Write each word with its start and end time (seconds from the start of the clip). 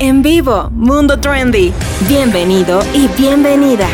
En 0.00 0.22
vivo, 0.22 0.70
Mundo 0.70 1.18
Trendy. 1.18 1.72
Bienvenido 2.06 2.80
y 2.94 3.08
bienvenida. 3.20 3.88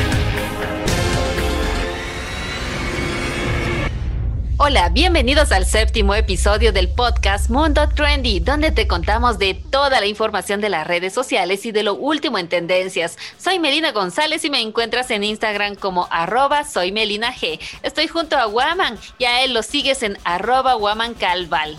Hola, 4.58 4.90
bienvenidos 4.90 5.50
al 5.50 5.64
séptimo 5.64 6.14
episodio 6.14 6.72
del 6.72 6.90
podcast 6.90 7.48
Mundo 7.48 7.88
Trendy, 7.88 8.40
donde 8.40 8.70
te 8.70 8.86
contamos 8.86 9.38
de 9.38 9.54
toda 9.54 9.98
la 9.98 10.06
información 10.06 10.60
de 10.60 10.68
las 10.68 10.86
redes 10.86 11.14
sociales 11.14 11.64
y 11.64 11.72
de 11.72 11.82
lo 11.82 11.94
último 11.94 12.36
en 12.36 12.48
tendencias. 12.48 13.16
Soy 13.38 13.58
Melina 13.58 13.92
González 13.92 14.44
y 14.44 14.50
me 14.50 14.60
encuentras 14.60 15.10
en 15.10 15.24
Instagram 15.24 15.74
como 15.74 16.06
arroba 16.10 16.64
soy 16.64 16.92
Melina 16.92 17.32
G. 17.32 17.58
Estoy 17.82 18.08
junto 18.08 18.36
a 18.36 18.46
Waman 18.46 18.98
y 19.16 19.24
a 19.24 19.42
él 19.42 19.54
lo 19.54 19.62
sigues 19.62 20.02
en 20.02 20.18
arroba 20.24 20.76
Waman 20.76 21.14
Calval. 21.14 21.78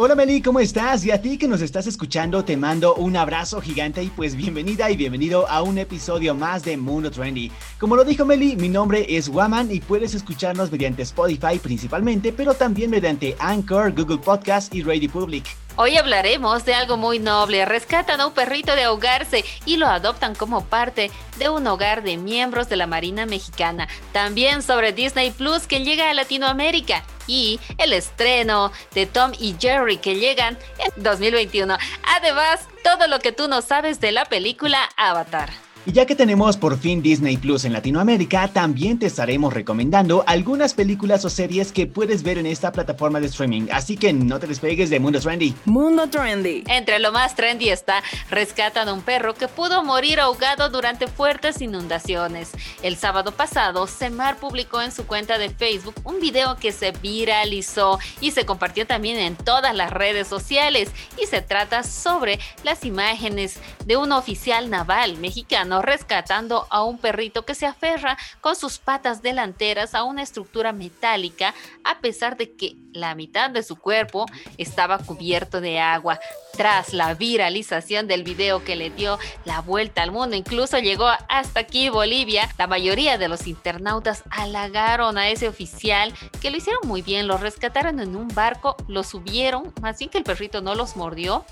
Hola 0.00 0.14
Meli, 0.14 0.40
¿cómo 0.40 0.60
estás? 0.60 1.04
Y 1.04 1.10
a 1.10 1.20
ti 1.20 1.38
que 1.38 1.48
nos 1.48 1.60
estás 1.60 1.88
escuchando 1.88 2.44
te 2.44 2.56
mando 2.56 2.94
un 2.94 3.16
abrazo 3.16 3.60
gigante 3.60 4.00
y 4.00 4.10
pues 4.10 4.36
bienvenida 4.36 4.88
y 4.92 4.96
bienvenido 4.96 5.48
a 5.48 5.62
un 5.62 5.76
episodio 5.76 6.36
más 6.36 6.62
de 6.62 6.76
Mundo 6.76 7.10
Trendy. 7.10 7.50
Como 7.80 7.96
lo 7.96 8.04
dijo 8.04 8.24
Meli, 8.24 8.54
mi 8.54 8.68
nombre 8.68 9.04
es 9.08 9.28
Waman 9.28 9.72
y 9.72 9.80
puedes 9.80 10.14
escucharnos 10.14 10.70
mediante 10.70 11.02
Spotify 11.02 11.58
principalmente, 11.60 12.32
pero 12.32 12.54
también 12.54 12.90
mediante 12.90 13.34
Anchor, 13.40 13.92
Google 13.92 14.18
Podcast 14.18 14.72
y 14.72 14.84
Radio 14.84 15.10
Public. 15.10 15.67
Hoy 15.80 15.96
hablaremos 15.96 16.64
de 16.64 16.74
algo 16.74 16.96
muy 16.96 17.20
noble. 17.20 17.64
Rescatan 17.64 18.20
a 18.20 18.26
un 18.26 18.34
perrito 18.34 18.74
de 18.74 18.82
ahogarse 18.82 19.44
y 19.64 19.76
lo 19.76 19.86
adoptan 19.86 20.34
como 20.34 20.64
parte 20.64 21.12
de 21.36 21.48
un 21.50 21.64
hogar 21.68 22.02
de 22.02 22.16
miembros 22.16 22.68
de 22.68 22.74
la 22.74 22.88
Marina 22.88 23.26
Mexicana. 23.26 23.86
También 24.10 24.64
sobre 24.64 24.92
Disney 24.92 25.30
Plus 25.30 25.68
que 25.68 25.84
llega 25.84 26.10
a 26.10 26.14
Latinoamérica 26.14 27.04
y 27.28 27.60
el 27.78 27.92
estreno 27.92 28.72
de 28.92 29.06
Tom 29.06 29.30
y 29.38 29.54
Jerry 29.56 29.98
que 29.98 30.16
llegan 30.16 30.58
en 30.80 31.00
2021. 31.00 31.78
Además, 32.16 32.66
todo 32.82 33.06
lo 33.06 33.20
que 33.20 33.30
tú 33.30 33.46
no 33.46 33.62
sabes 33.62 34.00
de 34.00 34.10
la 34.10 34.24
película 34.24 34.80
Avatar. 34.96 35.67
Y 35.88 35.92
ya 35.92 36.04
que 36.04 36.14
tenemos 36.14 36.58
por 36.58 36.78
fin 36.78 37.00
Disney 37.00 37.38
Plus 37.38 37.64
en 37.64 37.72
Latinoamérica, 37.72 38.48
también 38.48 38.98
te 38.98 39.06
estaremos 39.06 39.54
recomendando 39.54 40.22
algunas 40.26 40.74
películas 40.74 41.24
o 41.24 41.30
series 41.30 41.72
que 41.72 41.86
puedes 41.86 42.22
ver 42.22 42.36
en 42.36 42.44
esta 42.44 42.72
plataforma 42.72 43.20
de 43.20 43.28
streaming. 43.28 43.68
Así 43.72 43.96
que 43.96 44.12
no 44.12 44.38
te 44.38 44.46
despegues 44.46 44.90
de 44.90 45.00
Mundo 45.00 45.18
Trendy. 45.18 45.54
Mundo 45.64 46.10
Trendy. 46.10 46.62
Entre 46.66 46.98
lo 46.98 47.10
más 47.10 47.34
trendy 47.34 47.70
está 47.70 48.02
Rescatan 48.28 48.86
a 48.86 48.92
un 48.92 49.00
perro 49.00 49.32
que 49.32 49.48
pudo 49.48 49.82
morir 49.82 50.20
ahogado 50.20 50.68
durante 50.68 51.06
fuertes 51.06 51.62
inundaciones. 51.62 52.50
El 52.82 52.96
sábado 52.96 53.32
pasado, 53.32 53.86
Semar 53.86 54.36
publicó 54.36 54.82
en 54.82 54.92
su 54.92 55.06
cuenta 55.06 55.38
de 55.38 55.48
Facebook 55.48 55.94
un 56.04 56.20
video 56.20 56.56
que 56.56 56.70
se 56.70 56.92
viralizó 56.92 57.98
y 58.20 58.32
se 58.32 58.44
compartió 58.44 58.86
también 58.86 59.16
en 59.16 59.36
todas 59.36 59.74
las 59.74 59.90
redes 59.90 60.28
sociales. 60.28 60.90
Y 61.16 61.24
se 61.24 61.40
trata 61.40 61.82
sobre 61.82 62.38
las 62.62 62.84
imágenes 62.84 63.58
de 63.86 63.96
un 63.96 64.12
oficial 64.12 64.68
naval 64.68 65.16
mexicano 65.16 65.77
rescatando 65.82 66.66
a 66.70 66.82
un 66.82 66.98
perrito 66.98 67.44
que 67.44 67.54
se 67.54 67.66
aferra 67.66 68.16
con 68.40 68.56
sus 68.56 68.78
patas 68.78 69.22
delanteras 69.22 69.94
a 69.94 70.04
una 70.04 70.22
estructura 70.22 70.72
metálica 70.72 71.54
a 71.84 71.98
pesar 72.00 72.36
de 72.36 72.52
que 72.54 72.76
la 72.92 73.14
mitad 73.14 73.50
de 73.50 73.62
su 73.62 73.76
cuerpo 73.76 74.26
estaba 74.56 74.98
cubierto 74.98 75.60
de 75.60 75.78
agua. 75.78 76.18
Tras 76.58 76.92
la 76.92 77.14
viralización 77.14 78.08
del 78.08 78.24
video 78.24 78.64
que 78.64 78.74
le 78.74 78.90
dio 78.90 79.16
la 79.44 79.60
vuelta 79.60 80.02
al 80.02 80.10
mundo, 80.10 80.34
incluso 80.34 80.76
llegó 80.80 81.06
hasta 81.28 81.60
aquí 81.60 81.88
Bolivia, 81.88 82.52
la 82.58 82.66
mayoría 82.66 83.16
de 83.16 83.28
los 83.28 83.46
internautas 83.46 84.24
halagaron 84.28 85.18
a 85.18 85.28
ese 85.28 85.46
oficial 85.46 86.12
que 86.42 86.50
lo 86.50 86.56
hicieron 86.56 86.80
muy 86.88 87.00
bien, 87.00 87.28
lo 87.28 87.38
rescataron 87.38 88.00
en 88.00 88.16
un 88.16 88.26
barco, 88.26 88.74
lo 88.88 89.04
subieron, 89.04 89.72
más 89.80 90.00
bien 90.00 90.10
que 90.10 90.18
el 90.18 90.24
perrito 90.24 90.60
no 90.60 90.74
los 90.74 90.96
mordió. 90.96 91.44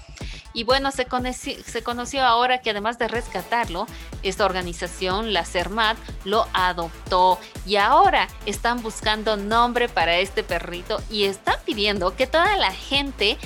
Y 0.53 0.65
bueno, 0.65 0.91
se 0.91 1.05
conoció, 1.05 1.55
se 1.65 1.85
conoció 1.85 2.25
ahora 2.25 2.61
que 2.61 2.70
además 2.70 2.98
de 2.98 3.07
rescatarlo, 3.07 3.86
esta 4.25 4.45
organización, 4.45 5.33
la 5.35 5.45
CERMAT, 5.45 5.98
lo 6.25 6.48
adoptó. 6.53 7.39
Y 7.64 7.77
ahora 7.77 8.27
están 8.47 8.83
buscando 8.83 9.36
nombre 9.36 9.89
para 9.89 10.17
este 10.17 10.42
perrito 10.42 11.01
y 11.11 11.25
están 11.25 11.57
pidiendo 11.64 12.17
que 12.17 12.27
toda 12.27 12.57
la 12.57 12.73
gente 12.73 13.36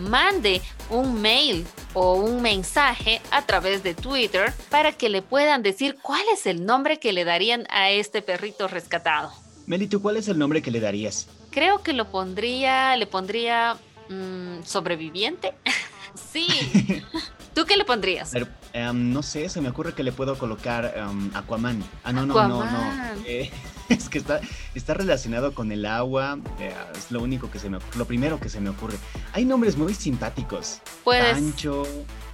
mande 0.00 0.60
un 0.88 1.20
mail 1.20 1.66
o 1.94 2.14
un 2.14 2.42
mensaje 2.42 3.20
a 3.30 3.46
través 3.46 3.82
de 3.82 3.94
Twitter 3.94 4.52
para 4.70 4.92
que 4.92 5.08
le 5.08 5.22
puedan 5.22 5.62
decir 5.62 5.96
cuál 6.02 6.22
es 6.32 6.46
el 6.46 6.64
nombre 6.64 6.98
que 6.98 7.12
le 7.12 7.24
darían 7.24 7.66
a 7.70 7.90
este 7.90 8.22
perrito 8.22 8.68
rescatado. 8.68 9.32
Meli, 9.66 9.86
¿tú 9.86 10.02
cuál 10.02 10.16
es 10.16 10.28
el 10.28 10.38
nombre 10.38 10.62
que 10.62 10.70
le 10.70 10.80
darías? 10.80 11.28
Creo 11.50 11.82
que 11.82 11.92
lo 11.92 12.10
pondría, 12.10 12.96
le 12.96 13.06
pondría 13.06 13.76
mm, 14.08 14.64
sobreviviente. 14.64 15.54
sí. 16.32 16.46
¿Tú 17.60 17.66
qué 17.66 17.76
le 17.76 17.84
pondrías? 17.84 18.32
Em, 18.72 19.12
no 19.12 19.22
sé, 19.22 19.50
se 19.50 19.60
me 19.60 19.68
ocurre 19.68 19.92
que 19.92 20.02
le 20.02 20.12
puedo 20.12 20.38
colocar 20.38 20.94
um, 21.06 21.30
Aquaman. 21.34 21.84
Ah, 22.04 22.10
no, 22.10 22.24
no, 22.24 22.48
no, 22.48 22.64
no. 22.64 22.80
Eh, 23.26 23.50
es 23.90 24.08
que 24.08 24.16
está, 24.16 24.40
está 24.74 24.94
relacionado 24.94 25.52
con 25.52 25.70
el 25.70 25.84
agua. 25.84 26.38
Eh, 26.58 26.72
es 26.96 27.10
lo 27.10 27.20
único 27.20 27.50
que 27.50 27.58
se 27.58 27.68
me 27.68 27.78
lo 27.98 28.06
primero 28.06 28.40
que 28.40 28.48
se 28.48 28.62
me 28.62 28.70
ocurre. 28.70 28.96
Hay 29.34 29.44
nombres 29.44 29.76
muy 29.76 29.92
simpáticos. 29.92 30.80
Puedes. 31.04 31.34
Pancho. 31.34 31.82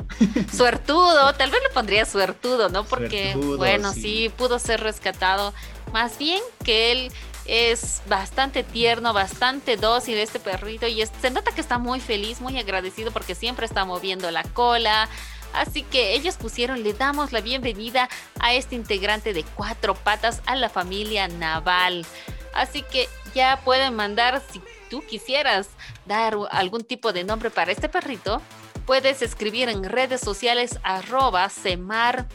Suertudo, 0.57 1.33
tal 1.33 1.51
vez 1.51 1.61
le 1.61 1.75
pondría 1.75 2.05
suertudo, 2.05 2.69
¿no? 2.69 2.85
Porque, 2.85 3.35
bueno, 3.35 3.93
sí. 3.93 4.31
pudo 4.37 4.61
ser 4.61 4.81
rescatado. 4.81 5.53
Más 5.93 6.19
bien 6.19 6.41
que 6.63 6.93
él 6.93 7.13
es 7.49 8.03
bastante 8.09 8.63
tierno, 8.65 9.13
bastante 9.13 9.77
dócil 9.77 10.19
este 10.19 10.41
perrito 10.41 10.87
y 10.87 11.05
se 11.07 11.31
nota 11.31 11.53
que 11.53 11.61
está 11.61 11.79
muy 11.79 12.01
feliz, 12.01 12.41
muy 12.41 12.59
agradecido 12.59 13.11
porque 13.13 13.35
siempre 13.35 13.67
está 13.67 13.85
moviendo 13.85 14.31
la 14.31 14.43
cola. 14.43 15.09
Así 15.53 15.83
que 15.83 16.15
ellos 16.15 16.37
pusieron, 16.37 16.83
le 16.83 16.93
damos 16.93 17.33
la 17.33 17.41
bienvenida 17.41 18.09
a 18.41 18.53
este 18.53 18.75
integrante 18.75 19.33
de 19.33 19.45
cuatro 19.55 19.95
patas 19.95 20.43
a 20.47 20.55
la 20.57 20.69
familia 20.69 21.29
naval. 21.29 22.05
Así 22.53 22.83
que 22.83 23.09
ya 23.35 23.61
pueden 23.65 23.95
mandar, 23.95 24.43
si 24.53 24.61
tú 24.91 25.03
quisieras 25.07 25.69
dar 26.05 26.37
algún 26.51 26.85
tipo 26.85 27.13
de 27.13 27.25
nombre 27.25 27.51
para 27.51 27.73
este 27.73 27.89
perrito, 27.89 28.43
puedes 28.87 29.23
escribir 29.23 29.69
en 29.69 29.85
redes 29.85 30.21
sociales 30.21 30.79
arroba 30.83 31.49
semar.gov.mx 31.49 32.27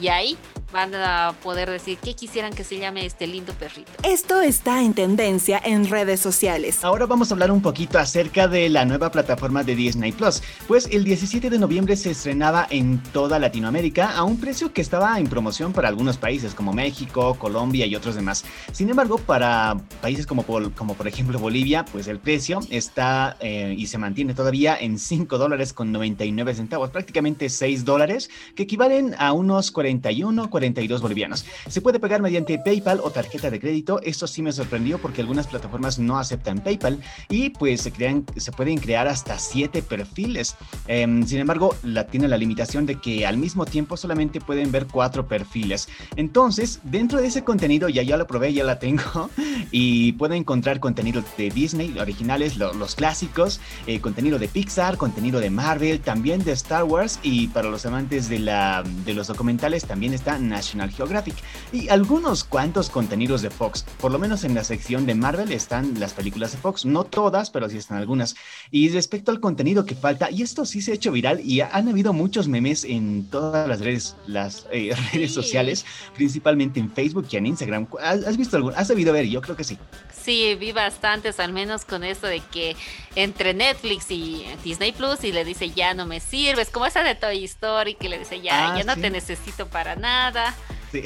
y 0.00 0.08
ahí 0.08 0.38
van 0.72 0.94
a 0.94 1.34
poder 1.42 1.70
decir 1.70 1.98
qué 1.98 2.14
quisieran 2.14 2.52
que 2.52 2.64
se 2.64 2.78
llame 2.78 3.06
este 3.06 3.26
lindo 3.26 3.52
perrito. 3.52 3.90
Esto 4.02 4.40
está 4.40 4.82
en 4.82 4.94
tendencia 4.94 5.60
en 5.64 5.88
redes 5.88 6.20
sociales. 6.20 6.82
Ahora 6.82 7.06
vamos 7.06 7.30
a 7.30 7.34
hablar 7.34 7.50
un 7.50 7.62
poquito 7.62 7.98
acerca 7.98 8.48
de 8.48 8.68
la 8.68 8.84
nueva 8.84 9.10
plataforma 9.10 9.62
de 9.62 9.76
Disney 9.76 10.12
Plus, 10.12 10.42
pues 10.66 10.88
el 10.90 11.04
17 11.04 11.50
de 11.50 11.58
noviembre 11.58 11.96
se 11.96 12.10
estrenaba 12.10 12.66
en 12.70 13.02
toda 13.12 13.38
Latinoamérica 13.38 14.16
a 14.16 14.24
un 14.24 14.38
precio 14.38 14.72
que 14.72 14.80
estaba 14.80 15.18
en 15.18 15.26
promoción 15.26 15.72
para 15.72 15.88
algunos 15.88 16.16
países 16.16 16.54
como 16.54 16.72
México, 16.72 17.34
Colombia 17.38 17.86
y 17.86 17.94
otros 17.94 18.14
demás. 18.14 18.44
Sin 18.72 18.88
embargo, 18.88 19.18
para 19.18 19.76
países 20.00 20.26
como 20.26 20.42
por, 20.42 20.72
como 20.72 20.94
por 20.94 21.06
ejemplo 21.06 21.38
Bolivia, 21.38 21.84
pues 21.84 22.08
el 22.08 22.18
precio 22.18 22.60
está 22.70 23.36
eh, 23.40 23.74
y 23.76 23.86
se 23.86 23.98
mantiene 23.98 24.34
todavía 24.34 24.76
en 24.78 24.98
5 24.98 25.38
dólares 25.38 25.72
con 25.72 25.92
99 25.92 26.54
centavos, 26.54 26.90
prácticamente 26.90 27.48
6 27.48 27.84
dólares, 27.84 28.30
que 28.54 28.64
equivalen 28.64 29.14
a 29.18 29.32
unos 29.32 29.70
41, 29.70 30.50
42 30.62 31.02
bolivianos. 31.02 31.44
Se 31.68 31.80
puede 31.80 31.98
pagar 31.98 32.22
mediante 32.22 32.56
PayPal 32.56 33.00
o 33.02 33.10
tarjeta 33.10 33.50
de 33.50 33.58
crédito. 33.58 34.00
Esto 34.02 34.28
sí 34.28 34.42
me 34.42 34.52
sorprendió 34.52 34.98
porque 34.98 35.20
algunas 35.20 35.48
plataformas 35.48 35.98
no 35.98 36.18
aceptan 36.18 36.60
PayPal 36.60 37.00
y 37.28 37.50
pues 37.50 37.80
se, 37.80 37.90
crean, 37.90 38.24
se 38.36 38.52
pueden 38.52 38.78
crear 38.78 39.08
hasta 39.08 39.40
7 39.40 39.82
perfiles. 39.82 40.54
Em, 40.86 41.26
sin 41.26 41.40
embargo, 41.40 41.74
la, 41.82 42.06
tiene 42.06 42.28
la 42.28 42.36
limitación 42.36 42.86
de 42.86 43.00
que 43.00 43.26
al 43.26 43.38
mismo 43.38 43.66
tiempo 43.66 43.96
solamente 43.96 44.40
pueden 44.40 44.70
ver 44.70 44.86
4 44.86 45.26
perfiles. 45.26 45.88
Entonces, 46.14 46.78
dentro 46.84 47.20
de 47.20 47.26
ese 47.26 47.42
contenido, 47.42 47.88
ya 47.88 48.04
ya 48.04 48.16
lo 48.16 48.28
probé, 48.28 48.52
ya 48.52 48.62
la 48.62 48.78
tengo, 48.78 49.30
y 49.72 50.12
puedo 50.12 50.34
encontrar 50.34 50.78
contenido 50.78 51.24
de 51.36 51.50
Disney, 51.50 51.98
originales, 51.98 52.56
los 52.56 52.94
clásicos, 52.94 53.60
eh, 53.88 54.00
contenido 54.00 54.38
de 54.38 54.46
Pixar, 54.46 54.96
contenido 54.96 55.40
de 55.40 55.50
Marvel, 55.50 56.00
también 56.00 56.44
de 56.44 56.52
Star 56.52 56.84
Wars 56.84 57.18
y 57.24 57.48
para 57.48 57.68
los 57.68 57.84
amantes 57.84 58.28
de, 58.28 58.38
la, 58.38 58.84
de 59.04 59.14
los 59.14 59.26
documentales 59.26 59.72
también 59.84 60.12
está 60.14 60.38
National 60.52 60.90
Geographic 60.90 61.34
y 61.72 61.88
algunos 61.88 62.44
cuantos 62.44 62.90
contenidos 62.90 63.42
de 63.42 63.50
Fox. 63.50 63.84
Por 64.00 64.12
lo 64.12 64.18
menos 64.18 64.44
en 64.44 64.54
la 64.54 64.62
sección 64.62 65.06
de 65.06 65.14
Marvel 65.14 65.50
están 65.50 65.98
las 65.98 66.12
películas 66.12 66.52
de 66.52 66.58
Fox, 66.58 66.84
no 66.84 67.04
todas, 67.04 67.50
pero 67.50 67.68
sí 67.68 67.78
están 67.78 67.98
algunas. 67.98 68.36
Y 68.70 68.90
respecto 68.90 69.30
al 69.30 69.40
contenido 69.40 69.84
que 69.84 69.94
falta, 69.94 70.30
y 70.30 70.42
esto 70.42 70.64
sí 70.64 70.82
se 70.82 70.92
ha 70.92 70.94
hecho 70.94 71.10
viral 71.10 71.40
y 71.40 71.60
han 71.60 71.88
habido 71.88 72.12
muchos 72.12 72.48
memes 72.48 72.84
en 72.84 73.26
todas 73.30 73.66
las 73.66 73.80
redes, 73.80 74.14
las 74.26 74.66
eh, 74.70 74.94
redes 75.12 75.32
sociales, 75.32 75.84
principalmente 76.14 76.80
en 76.80 76.90
Facebook 76.90 77.26
y 77.30 77.36
en 77.36 77.46
Instagram. 77.46 77.86
¿Has, 78.00 78.36
visto 78.36 78.56
algo? 78.56 78.72
¿Has 78.76 78.88
sabido 78.88 79.12
ver? 79.12 79.26
Yo 79.26 79.40
creo 79.40 79.56
que 79.56 79.64
sí. 79.64 79.78
Sí, 80.22 80.54
vi 80.54 80.72
bastantes, 80.72 81.40
al 81.40 81.52
menos 81.52 81.84
con 81.84 82.04
eso 82.04 82.26
de 82.26 82.40
que 82.40 82.76
entre 83.16 83.54
Netflix 83.54 84.10
y 84.10 84.44
Disney 84.62 84.92
Plus 84.92 85.24
y 85.24 85.32
le 85.32 85.44
dice 85.44 85.70
ya 85.70 85.94
no 85.94 86.06
me 86.06 86.20
sirves, 86.20 86.70
como 86.70 86.86
esa 86.86 87.02
de 87.02 87.14
Toy 87.14 87.44
Story 87.44 87.94
que 87.94 88.08
le 88.08 88.18
dice 88.18 88.40
ya, 88.40 88.72
ah, 88.72 88.78
ya 88.78 88.84
no 88.84 89.00
te 89.00 89.10
necesito 89.10 89.66
para 89.66 89.96
nada. 89.96 90.41
Sí. 90.90 91.02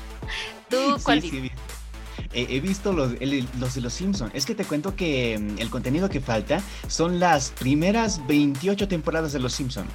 ¿Tú 0.68 0.96
cuál 1.02 1.20
sí, 1.20 1.50
he 2.34 2.60
visto 2.60 2.92
los, 2.92 3.12
los 3.58 3.74
de 3.74 3.80
los 3.80 3.92
Simpsons. 3.92 4.32
Es 4.34 4.46
que 4.46 4.54
te 4.54 4.64
cuento 4.64 4.96
que 4.96 5.38
mm, 5.38 5.58
el 5.58 5.70
contenido 5.70 6.08
que 6.08 6.20
falta 6.20 6.60
son 6.88 7.20
las 7.20 7.50
primeras 7.50 8.26
28 8.26 8.88
temporadas 8.88 9.32
de 9.32 9.38
los 9.38 9.52
Simpsons. 9.52 9.90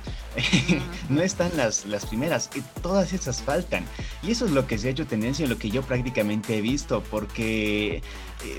no 1.10 1.22
están 1.22 1.52
las, 1.58 1.86
las 1.86 2.06
primeras, 2.06 2.50
todas 2.82 3.14
esas 3.14 3.42
faltan. 3.42 3.86
Y 4.22 4.32
eso 4.32 4.46
es 4.46 4.52
lo 4.52 4.68
que 4.68 4.78
se 4.78 4.88
ha 4.88 4.92
hecho 4.92 5.08
tendencia, 5.08 5.48
lo 5.48 5.58
que 5.58 5.70
yo 5.70 5.82
prácticamente 5.82 6.58
he 6.58 6.62
visto, 6.62 7.04
porque 7.10 7.98
eh, 7.98 8.02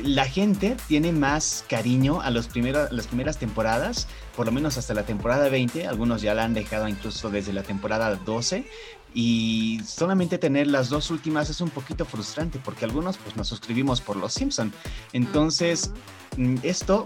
la 0.02 0.24
gente 0.24 0.76
tiene 0.88 1.12
más 1.12 1.64
cariño 1.68 2.20
a 2.20 2.30
los 2.30 2.48
primeros, 2.48 2.90
las 2.90 3.06
primeras 3.06 3.38
temporadas, 3.38 4.08
por 4.34 4.46
lo 4.46 4.52
menos 4.52 4.76
hasta 4.76 4.94
la 4.94 5.04
temporada 5.04 5.48
20, 5.48 5.86
algunos 5.86 6.22
ya 6.22 6.34
la 6.34 6.44
han 6.44 6.54
dejado 6.54 6.88
incluso 6.88 7.30
desde 7.30 7.52
la 7.52 7.62
temporada 7.62 8.16
12, 8.16 8.66
y 9.14 9.80
solamente 9.86 10.38
tener 10.38 10.66
las 10.66 10.88
dos 10.88 11.10
últimas 11.10 11.50
es 11.50 11.60
un 11.60 11.70
poquito 11.70 12.04
frustrante 12.04 12.60
porque 12.64 12.84
algunos 12.84 13.16
pues 13.16 13.36
nos 13.36 13.48
suscribimos 13.48 14.00
por 14.00 14.16
los 14.16 14.32
Simpson. 14.32 14.72
Entonces, 15.12 15.90
mm, 16.36 16.56
esto 16.62 17.04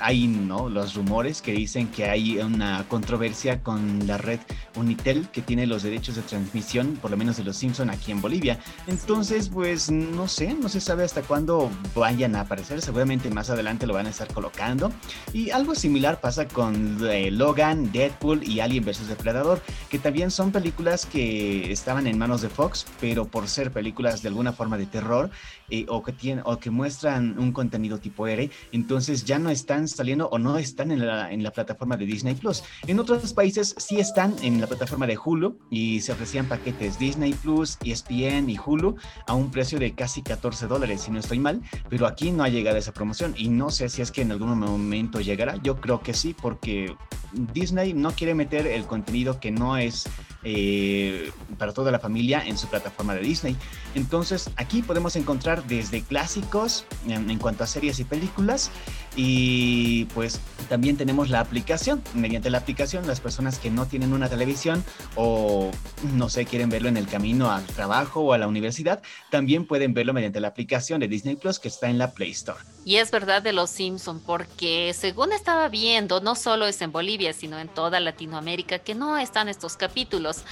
hay 0.00 0.26
¿no? 0.26 0.68
los 0.68 0.94
rumores 0.94 1.42
que 1.42 1.52
dicen 1.52 1.88
que 1.88 2.04
hay 2.04 2.38
una 2.38 2.84
controversia 2.88 3.62
con 3.62 4.06
la 4.06 4.18
red 4.18 4.40
Unitel 4.76 5.28
que 5.28 5.42
tiene 5.42 5.66
los 5.66 5.82
derechos 5.82 6.16
de 6.16 6.22
transmisión, 6.22 6.98
por 7.00 7.10
lo 7.10 7.16
menos 7.16 7.36
de 7.36 7.44
los 7.44 7.56
Simpson 7.56 7.90
aquí 7.90 8.12
en 8.12 8.20
Bolivia. 8.20 8.58
Entonces, 8.86 9.48
pues 9.48 9.90
no 9.90 10.28
sé, 10.28 10.54
no 10.54 10.68
se 10.68 10.80
sabe 10.80 11.04
hasta 11.04 11.22
cuándo 11.22 11.70
vayan 11.94 12.36
a 12.36 12.42
aparecer. 12.42 12.80
Seguramente 12.80 13.30
más 13.30 13.50
adelante 13.50 13.86
lo 13.86 13.94
van 13.94 14.06
a 14.06 14.10
estar 14.10 14.32
colocando. 14.32 14.92
Y 15.32 15.50
algo 15.50 15.74
similar 15.74 16.20
pasa 16.20 16.46
con 16.46 16.98
eh, 17.08 17.30
Logan, 17.30 17.90
Deadpool 17.92 18.44
y 18.44 18.60
Alien 18.60 18.84
vs. 18.84 19.08
Depredador, 19.08 19.62
que 19.88 19.98
también 19.98 20.30
son 20.30 20.52
películas 20.52 21.06
que 21.06 21.72
estaban 21.72 22.06
en 22.06 22.18
manos 22.18 22.42
de 22.42 22.48
Fox, 22.48 22.86
pero 23.00 23.26
por 23.26 23.48
ser 23.48 23.72
películas 23.72 24.22
de 24.22 24.28
alguna 24.28 24.52
forma 24.52 24.78
de 24.78 24.86
terror 24.86 25.30
eh, 25.70 25.86
o, 25.88 26.02
que 26.02 26.12
tienen, 26.12 26.42
o 26.46 26.58
que 26.58 26.70
muestran 26.70 27.38
un 27.38 27.52
contenido 27.52 27.98
tipo 27.98 28.26
R, 28.26 28.50
entonces 28.72 29.24
ya 29.24 29.38
no 29.38 29.50
están 29.50 29.77
saliendo 29.86 30.28
o 30.30 30.38
no 30.38 30.58
están 30.58 30.90
en 30.90 31.06
la, 31.06 31.30
en 31.30 31.42
la 31.42 31.52
plataforma 31.52 31.96
de 31.96 32.06
Disney 32.06 32.34
Plus. 32.34 32.64
En 32.86 32.98
otros 32.98 33.32
países 33.32 33.74
sí 33.78 34.00
están 34.00 34.34
en 34.42 34.60
la 34.60 34.66
plataforma 34.66 35.06
de 35.06 35.18
Hulu 35.22 35.58
y 35.70 36.00
se 36.00 36.12
ofrecían 36.12 36.46
paquetes 36.46 36.98
Disney 36.98 37.34
Plus, 37.34 37.78
ESPN 37.84 38.48
y 38.48 38.58
Hulu 38.58 38.96
a 39.26 39.34
un 39.34 39.50
precio 39.50 39.78
de 39.78 39.94
casi 39.94 40.22
14 40.22 40.66
dólares, 40.66 41.02
si 41.02 41.10
no 41.10 41.20
estoy 41.20 41.38
mal, 41.38 41.62
pero 41.88 42.06
aquí 42.06 42.32
no 42.32 42.42
ha 42.42 42.48
llegado 42.48 42.78
esa 42.78 42.92
promoción 42.92 43.34
y 43.36 43.48
no 43.48 43.70
sé 43.70 43.88
si 43.88 44.02
es 44.02 44.10
que 44.10 44.22
en 44.22 44.32
algún 44.32 44.58
momento 44.58 45.20
llegará. 45.20 45.56
Yo 45.62 45.80
creo 45.80 46.00
que 46.00 46.14
sí, 46.14 46.34
porque 46.40 46.96
Disney 47.32 47.94
no 47.94 48.12
quiere 48.12 48.34
meter 48.34 48.66
el 48.66 48.84
contenido 48.84 49.40
que 49.40 49.50
no 49.50 49.76
es 49.76 50.08
eh, 50.44 51.32
para 51.58 51.72
toda 51.72 51.90
la 51.90 51.98
familia 51.98 52.44
en 52.46 52.56
su 52.56 52.68
plataforma 52.68 53.12
de 53.14 53.22
Disney. 53.22 53.56
Entonces 53.96 54.50
aquí 54.56 54.82
podemos 54.82 55.16
encontrar 55.16 55.64
desde 55.66 56.02
clásicos 56.02 56.84
en, 57.08 57.38
cuanto 57.38 57.64
a 57.64 57.66
series 57.66 57.98
y 57.98 58.04
películas 58.04 58.70
y 59.16 60.04
pues 60.14 60.40
también 60.68 60.96
tenemos 60.96 61.28
la 61.28 61.40
aplicación. 61.40 62.02
Mediante 62.14 62.50
la 62.50 62.58
aplicación 62.58 63.06
las 63.08 63.20
personas 63.20 63.58
que 63.58 63.70
no 63.70 63.86
tienen 63.86 64.12
una 64.12 64.28
televisión 64.28 64.84
o 65.16 65.72
no 66.14 66.28
sé, 66.28 66.44
quieren 66.46 66.70
verlo 66.70 66.88
en 66.88 66.96
el 66.96 67.08
camino 67.08 67.50
al 67.50 67.64
trabajo 67.66 68.20
o 68.20 68.32
a 68.32 68.38
la 68.38 68.46
universidad, 68.46 69.02
también 69.30 69.66
pueden 69.66 69.92
verlo 69.92 70.12
mediante 70.12 70.40
la 70.40 70.48
aplicación 70.48 71.00
de 71.00 71.08
Disney 71.08 71.34
Plus 71.34 71.58
que 71.58 71.66
está 71.66 71.90
en 71.90 71.98
la 71.98 72.12
Play 72.12 72.30
Store. 72.30 72.60
Y 72.84 72.96
es 72.96 73.10
verdad 73.10 73.42
de 73.42 73.52
los 73.52 73.70
Simpson 73.70 74.20
porque 74.20 74.94
según 74.94 75.32
estaba 75.32 75.68
viendo, 75.68 76.20
no 76.20 76.36
solo 76.36 76.66
es 76.66 76.80
en 76.80 76.92
Bolivia, 76.92 77.17
sino 77.32 77.58
en 77.58 77.68
toda 77.68 78.00
Latinoamérica 78.00 78.78
que 78.78 78.94
no 78.94 79.18
están 79.18 79.48
estos 79.48 79.76
capítulos. 79.76 80.44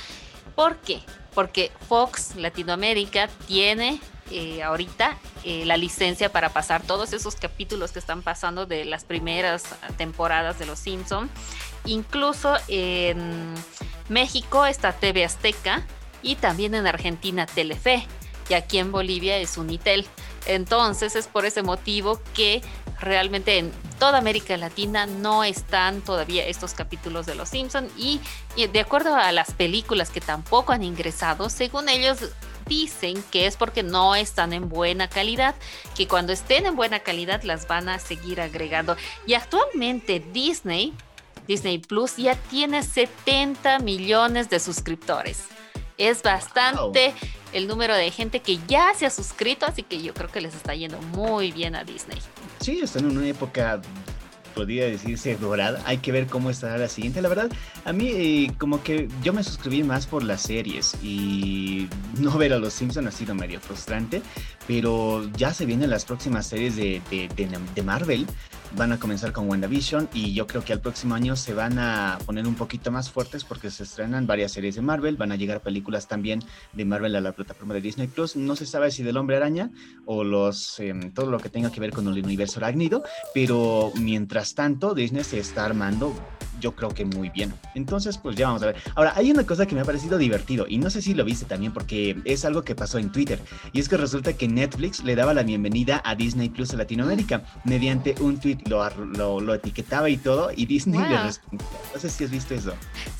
¿Por 0.54 0.76
qué? 0.78 1.00
Porque 1.34 1.70
Fox 1.88 2.36
Latinoamérica 2.36 3.28
tiene 3.46 4.00
eh, 4.30 4.62
ahorita 4.62 5.16
eh, 5.44 5.64
la 5.64 5.76
licencia 5.76 6.32
para 6.32 6.48
pasar 6.48 6.82
todos 6.82 7.12
esos 7.12 7.36
capítulos 7.36 7.92
que 7.92 7.98
están 7.98 8.22
pasando 8.22 8.66
de 8.66 8.84
las 8.84 9.04
primeras 9.04 9.64
temporadas 9.96 10.58
de 10.58 10.66
Los 10.66 10.78
Simpson. 10.78 11.30
Incluso 11.84 12.56
en 12.68 13.54
México 14.08 14.66
está 14.66 14.92
TV 14.92 15.24
Azteca 15.24 15.86
y 16.22 16.36
también 16.36 16.74
en 16.74 16.86
Argentina 16.86 17.46
Telefe 17.46 18.06
y 18.48 18.54
aquí 18.54 18.78
en 18.78 18.92
Bolivia 18.92 19.36
es 19.38 19.56
Unitel. 19.56 20.06
Entonces 20.46 21.16
es 21.16 21.26
por 21.26 21.44
ese 21.44 21.62
motivo 21.62 22.20
que 22.34 22.62
realmente 23.00 23.58
en 23.58 23.72
toda 23.98 24.18
América 24.18 24.56
Latina 24.56 25.06
no 25.06 25.44
están 25.44 26.00
todavía 26.00 26.46
estos 26.46 26.74
capítulos 26.74 27.26
de 27.26 27.34
Los 27.34 27.50
Simpson 27.50 27.88
y, 27.96 28.20
de 28.56 28.80
acuerdo 28.80 29.14
a 29.14 29.32
las 29.32 29.52
películas 29.52 30.10
que 30.10 30.20
tampoco 30.20 30.72
han 30.72 30.82
ingresado, 30.82 31.48
según 31.50 31.88
ellos 31.88 32.18
dicen 32.66 33.22
que 33.30 33.46
es 33.46 33.56
porque 33.56 33.82
no 33.82 34.14
están 34.14 34.52
en 34.52 34.68
buena 34.68 35.08
calidad, 35.08 35.54
que 35.94 36.08
cuando 36.08 36.32
estén 36.32 36.66
en 36.66 36.76
buena 36.76 37.00
calidad 37.00 37.42
las 37.42 37.68
van 37.68 37.88
a 37.88 37.98
seguir 37.98 38.40
agregando. 38.40 38.96
Y 39.26 39.34
actualmente 39.34 40.20
Disney, 40.32 40.92
Disney 41.46 41.78
Plus 41.78 42.16
ya 42.16 42.34
tiene 42.34 42.82
70 42.82 43.78
millones 43.80 44.50
de 44.50 44.58
suscriptores. 44.58 45.44
Es 45.96 46.22
bastante 46.22 47.14
el 47.52 47.68
número 47.68 47.94
de 47.94 48.10
gente 48.10 48.40
que 48.40 48.58
ya 48.66 48.92
se 48.94 49.06
ha 49.06 49.10
suscrito, 49.10 49.64
así 49.64 49.82
que 49.82 50.02
yo 50.02 50.12
creo 50.12 50.30
que 50.30 50.40
les 50.42 50.54
está 50.54 50.74
yendo 50.74 50.98
muy 50.98 51.52
bien 51.52 51.74
a 51.74 51.84
Disney. 51.84 52.18
Sí, 52.66 52.80
están 52.82 53.04
en 53.04 53.16
una 53.16 53.28
época 53.28 53.80
podría 54.56 54.86
decirse 54.86 55.36
dorada. 55.36 55.80
Hay 55.86 55.98
que 55.98 56.10
ver 56.10 56.26
cómo 56.26 56.50
estará 56.50 56.76
la 56.76 56.88
siguiente. 56.88 57.22
La 57.22 57.28
verdad, 57.28 57.48
a 57.84 57.92
mí 57.92 58.08
eh, 58.08 58.52
como 58.58 58.82
que 58.82 59.06
yo 59.22 59.32
me 59.32 59.44
suscribí 59.44 59.84
más 59.84 60.08
por 60.08 60.24
las 60.24 60.40
series 60.40 60.96
y 61.00 61.88
no 62.18 62.36
ver 62.36 62.52
a 62.52 62.58
los 62.58 62.72
Simpsons 62.72 63.06
ha 63.06 63.12
sido 63.12 63.36
medio 63.36 63.60
frustrante, 63.60 64.20
pero 64.66 65.28
ya 65.36 65.52
se 65.52 65.66
vienen 65.66 65.90
las 65.90 66.04
próximas 66.04 66.46
series 66.46 66.76
de, 66.76 67.00
de 67.10 67.82
Marvel 67.82 68.26
van 68.74 68.92
a 68.92 68.98
comenzar 68.98 69.32
con 69.32 69.48
WandaVision 69.48 70.08
y 70.12 70.34
yo 70.34 70.46
creo 70.46 70.64
que 70.64 70.72
al 70.72 70.80
próximo 70.80 71.14
año 71.14 71.36
se 71.36 71.54
van 71.54 71.78
a 71.78 72.18
poner 72.26 72.46
un 72.46 72.54
poquito 72.54 72.90
más 72.90 73.10
fuertes 73.10 73.44
porque 73.44 73.70
se 73.70 73.84
estrenan 73.84 74.26
varias 74.26 74.52
series 74.52 74.74
de 74.74 74.82
Marvel, 74.82 75.16
van 75.16 75.32
a 75.32 75.36
llegar 75.36 75.62
películas 75.62 76.08
también 76.08 76.42
de 76.72 76.84
Marvel 76.84 77.16
a 77.16 77.20
la 77.20 77.32
plataforma 77.32 77.74
de 77.74 77.80
Disney 77.80 78.06
Plus. 78.06 78.36
No 78.36 78.56
se 78.56 78.66
sabe 78.66 78.90
si 78.90 79.02
del 79.02 79.16
Hombre 79.16 79.36
Araña 79.36 79.70
o 80.04 80.24
los 80.24 80.78
em, 80.80 81.12
todo 81.12 81.30
lo 81.30 81.38
que 81.38 81.48
tenga 81.48 81.70
que 81.70 81.80
ver 81.80 81.92
con 81.92 82.06
el 82.08 82.22
universo 82.22 82.60
arácnido, 82.60 83.02
pero 83.32 83.92
mientras 83.96 84.54
tanto 84.54 84.94
Disney 84.94 85.24
se 85.24 85.38
está 85.38 85.64
armando 85.64 86.14
yo 86.60 86.72
creo 86.72 86.90
que 86.90 87.04
muy 87.04 87.30
bien. 87.30 87.52
Entonces, 87.74 88.18
pues 88.18 88.36
ya 88.36 88.46
vamos 88.46 88.62
a 88.62 88.66
ver. 88.66 88.76
Ahora, 88.94 89.12
hay 89.16 89.30
una 89.30 89.44
cosa 89.44 89.66
que 89.66 89.74
me 89.74 89.80
ha 89.80 89.84
parecido 89.84 90.18
divertido 90.18 90.66
y 90.68 90.78
no 90.78 90.90
sé 90.90 91.02
si 91.02 91.14
lo 91.14 91.24
viste 91.24 91.44
también 91.44 91.72
porque 91.72 92.16
es 92.24 92.44
algo 92.44 92.62
que 92.62 92.74
pasó 92.74 92.98
en 92.98 93.10
Twitter 93.12 93.40
y 93.72 93.80
es 93.80 93.88
que 93.88 93.96
resulta 93.96 94.32
que 94.32 94.48
Netflix 94.48 95.04
le 95.04 95.14
daba 95.14 95.34
la 95.34 95.42
bienvenida 95.42 96.02
a 96.04 96.14
Disney 96.14 96.48
Plus 96.48 96.72
a 96.72 96.76
Latinoamérica 96.76 97.44
mediante 97.64 98.14
un 98.20 98.38
tweet, 98.38 98.58
lo, 98.66 99.40
lo, 99.40 99.54
etiquetaba 99.54 100.08
y 100.08 100.16
todo 100.16 100.50
y 100.54 100.66
Disney 100.66 101.00
le 101.00 101.22
respondía. 101.22 101.66
No 101.94 102.00
sé 102.00 102.10
si 102.10 102.24
has 102.24 102.30
visto 102.30 102.54
eso. 102.54 102.72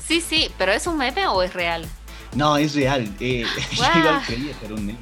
Sí, 0.05 0.21
sí, 0.21 0.49
pero 0.57 0.71
¿es 0.71 0.87
un 0.87 0.97
meme 0.97 1.27
o 1.27 1.43
es 1.43 1.53
real? 1.53 1.85
No, 2.35 2.57
es 2.57 2.75
real. 2.75 3.09
Eh, 3.19 3.45
igual 3.73 4.21
creía 4.25 4.53
que 4.53 4.65
era 4.65 4.75
un 4.75 4.85
meme. 4.85 4.99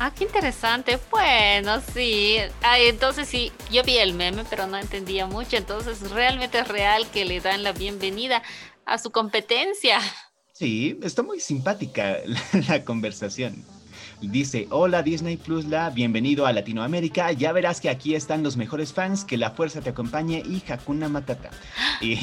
Ah, 0.00 0.12
qué 0.12 0.24
interesante. 0.24 0.98
Bueno, 1.10 1.80
sí. 1.94 2.36
Ah, 2.62 2.78
entonces 2.78 3.28
sí, 3.28 3.52
yo 3.70 3.82
vi 3.84 3.98
el 3.98 4.14
meme, 4.14 4.44
pero 4.50 4.66
no 4.66 4.76
entendía 4.76 5.26
mucho. 5.26 5.56
Entonces, 5.56 6.10
realmente 6.10 6.58
es 6.58 6.68
real 6.68 7.08
que 7.10 7.24
le 7.24 7.40
dan 7.40 7.62
la 7.62 7.72
bienvenida 7.72 8.42
a 8.84 8.98
su 8.98 9.10
competencia. 9.10 10.00
Sí, 10.52 10.98
está 11.02 11.22
muy 11.22 11.40
simpática 11.40 12.18
la 12.68 12.84
conversación. 12.84 13.64
Dice, 14.20 14.66
hola 14.70 15.02
Disney 15.02 15.36
Plus 15.36 15.66
La, 15.66 15.90
bienvenido 15.90 16.46
a 16.46 16.52
Latinoamérica, 16.52 17.32
ya 17.32 17.52
verás 17.52 17.80
que 17.80 17.90
aquí 17.90 18.14
están 18.14 18.42
los 18.42 18.56
mejores 18.56 18.92
fans, 18.92 19.24
que 19.24 19.36
la 19.36 19.50
fuerza 19.50 19.80
te 19.80 19.90
acompañe 19.90 20.42
y 20.44 20.62
Hakuna 20.70 21.08
Matata. 21.08 21.50
Y, 22.00 22.16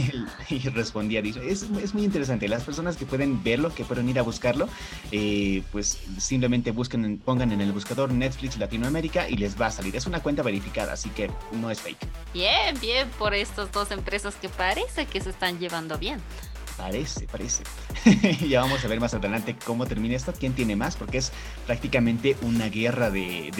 respondía, 0.69 1.21
dice, 1.21 1.39
es, 1.47 1.63
es, 1.83 1.93
muy 1.93 2.03
interesante, 2.03 2.47
las 2.47 2.63
personas 2.63 2.97
que 2.97 3.05
pueden 3.05 3.43
verlo, 3.43 3.73
que 3.73 3.83
pueden 3.83 4.09
ir 4.09 4.19
a 4.19 4.23
buscarlo, 4.23 4.67
eh, 5.11 5.63
pues 5.71 5.99
simplemente 6.17 6.71
busquen, 6.71 7.19
pongan 7.19 7.51
en 7.51 7.61
el 7.61 7.71
buscador 7.71 8.11
Netflix 8.11 8.57
Latinoamérica 8.57 9.29
y 9.29 9.35
les 9.35 9.59
va 9.59 9.67
a 9.67 9.71
salir. 9.71 9.95
Es 9.95 10.07
una 10.07 10.21
cuenta 10.21 10.43
verificada, 10.43 10.93
así 10.93 11.09
que 11.09 11.29
no 11.59 11.69
es 11.69 11.81
fake. 11.81 12.07
Bien, 12.33 12.79
bien 12.79 13.07
por 13.19 13.33
estas 13.33 13.71
dos 13.71 13.91
empresas 13.91 14.35
que 14.35 14.49
parece 14.49 15.05
que 15.05 15.21
se 15.21 15.29
están 15.29 15.59
llevando 15.59 15.97
bien. 15.97 16.19
Parece, 16.77 17.27
parece. 17.27 17.63
ya 18.47 18.61
vamos 18.61 18.83
a 18.83 18.87
ver 18.87 18.99
más 18.99 19.13
adelante 19.13 19.55
cómo 19.65 19.85
termina 19.85 20.15
esto, 20.15 20.33
quién 20.37 20.53
tiene 20.53 20.75
más, 20.75 20.95
porque 20.95 21.17
es 21.19 21.31
prácticamente 21.65 22.35
una 22.41 22.69
guerra 22.69 23.09
de, 23.09 23.51